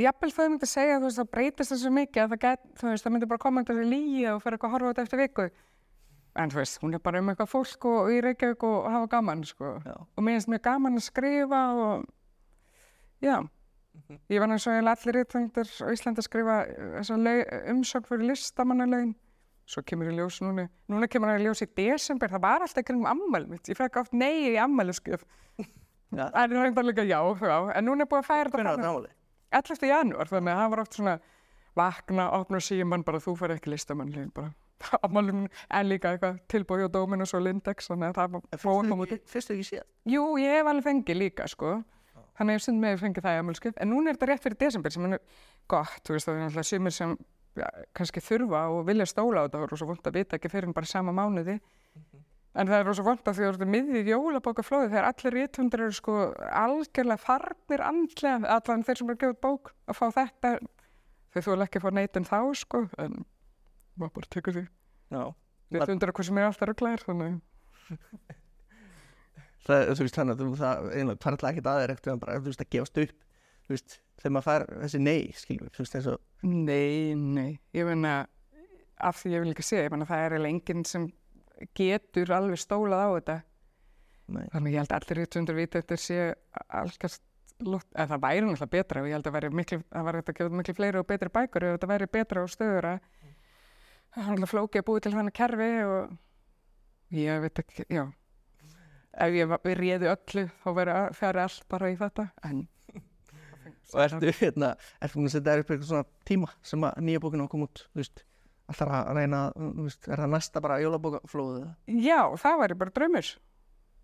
[0.00, 3.42] jafnvel þau myndi segja, veist, það breytist þessu mikið að það get, veist, myndi bara
[3.42, 5.48] koma einhverju líi og fyrir eitthvað að horfa á þetta eftir viku.
[6.40, 9.10] En þú veist, hún er bara um eitthvað fólk og, og í Reykjavík og hafa
[9.12, 9.74] gaman, sko.
[9.84, 12.06] Og mér finnst mjög gaman að skrifa og,
[13.20, 13.36] já.
[14.32, 19.12] Ég var eins og eiginlega allir rítengdir á Íslandi að skrifa eh, umsögn fyrir listamannalaun.
[19.68, 23.08] Svo kemur í ljós núna, núna kemur í ljós í desember, það var alltaf kringum
[23.12, 23.68] ammæli mitt.
[23.68, 25.28] Ég fekk oft nei í ammæliskjöf.
[26.12, 26.26] Já.
[26.28, 28.96] En reyndar líka já, já, en núna er búið að færa þetta hvernig var það
[28.98, 29.12] áli
[29.52, 29.86] 11.
[29.88, 31.14] janúar, þannig að það var oft svona
[31.78, 34.52] vakna, opna síman, bara þú fær ekki listamannlegin, bara.
[35.06, 39.06] Afmælum, en líka eitthvað tilbúið á Dominus og Lindex, þannig að það var fóð koma
[39.06, 39.12] út.
[39.30, 41.76] fyrstu ekki síðan Jú, ég hef alveg fengið líka, sko,
[42.38, 44.46] þannig að ég stund með að fengið það í afmælskip, en núna er þetta rétt
[44.46, 45.22] fyrir desember sem er
[45.70, 47.14] gott, þú veist, það er náttúrulega sumir sem
[47.60, 50.70] ja, kannski þurfa og vilja stóla á þetta og svo vant að vita ekki fyrir
[50.70, 51.60] en bara sama mánuði,
[52.52, 55.84] En það er rosa vant að því að þú ert miðið jólabókaflóði þegar allir rítundur
[55.86, 56.16] eru sko
[56.60, 60.50] algjörlega farnir andlega, allan þeir sem eru út bók að fá þetta,
[61.32, 63.22] þau þú ekki að fá neitin þá sko, en
[63.96, 64.66] maður bara tekur því.
[65.16, 65.22] Já.
[65.72, 67.40] Rítundur er hvað sem er alltaf rugglaðir, þannig.
[69.62, 72.48] Það, þú veist, þannig að það, einlega, er alltaf ekkert aðeir eftir að bara, þú
[72.48, 73.12] veist, að gefast upp,
[73.62, 77.86] þú veist, þegar maður fær þessi nei, skilur við, þú veist, og, Nei, nei, ég
[77.86, 78.14] meina,
[79.06, 81.06] af því ég vil ekki segja, ég meina það er eiginlega enginn sem
[81.76, 83.36] getur alveg stólað á þetta.
[84.32, 86.18] nei, Þannig ég held allir rítundur viti að þetta sé
[86.80, 87.22] algjörst
[87.62, 90.46] lútt, eða það væri náttúrulega betra og ég held að væri miklu, það var þetta
[90.46, 92.92] út miklu fleiri og betri bækur ef þetta væri betra og stöðura.
[94.12, 96.16] Það er náttúrulega flókið að búið til þannig kerfi og
[97.18, 98.04] ég veit ekki, já.
[99.12, 102.66] Ef ég réði öllu þá væri færi allt bara í þetta, en...
[103.92, 107.22] og ertu, hérna, ertu búin að setja þér upp eitthvað svona tíma sem að nýja
[107.24, 108.24] bókina á að koma út, þú veist,
[108.70, 111.74] alltaf að reyna, þú veist, er það næsta bara jólabókaflóðið eða?
[112.06, 113.32] Já, það væri bara draumur.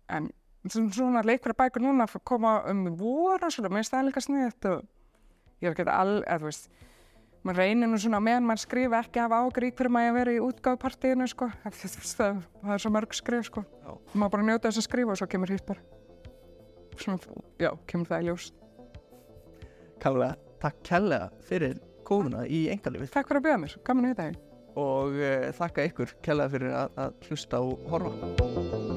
[0.09, 0.29] En
[0.73, 4.85] svona leikra bækur núna að koma um voru svona, mér finnst það líka sniðið og
[5.63, 6.69] ég er ekki all, eða þú veist,
[7.45, 10.35] maður reynir nú svona meðan maður skrifa ekki að hafa í hverju maður að vera
[10.35, 11.49] í útgáðpartíinu, sko.
[11.63, 13.63] Það, það er svo mörg skrif, sko.
[13.63, 13.93] Já.
[14.13, 15.85] Maður bara njóta þess að skrifa og svo kemur hitt bara.
[16.99, 18.49] Svona, já, kemur það í ljós.
[20.03, 24.27] Kamlega, takk kærlega fyrir komuna í engalífið Takk fyrir að bjóða mér, gaman að hitta
[24.29, 24.45] þig.
[24.79, 28.88] Og uh, þakka ykkur kærlega fyrir að, að hlusta og horfa.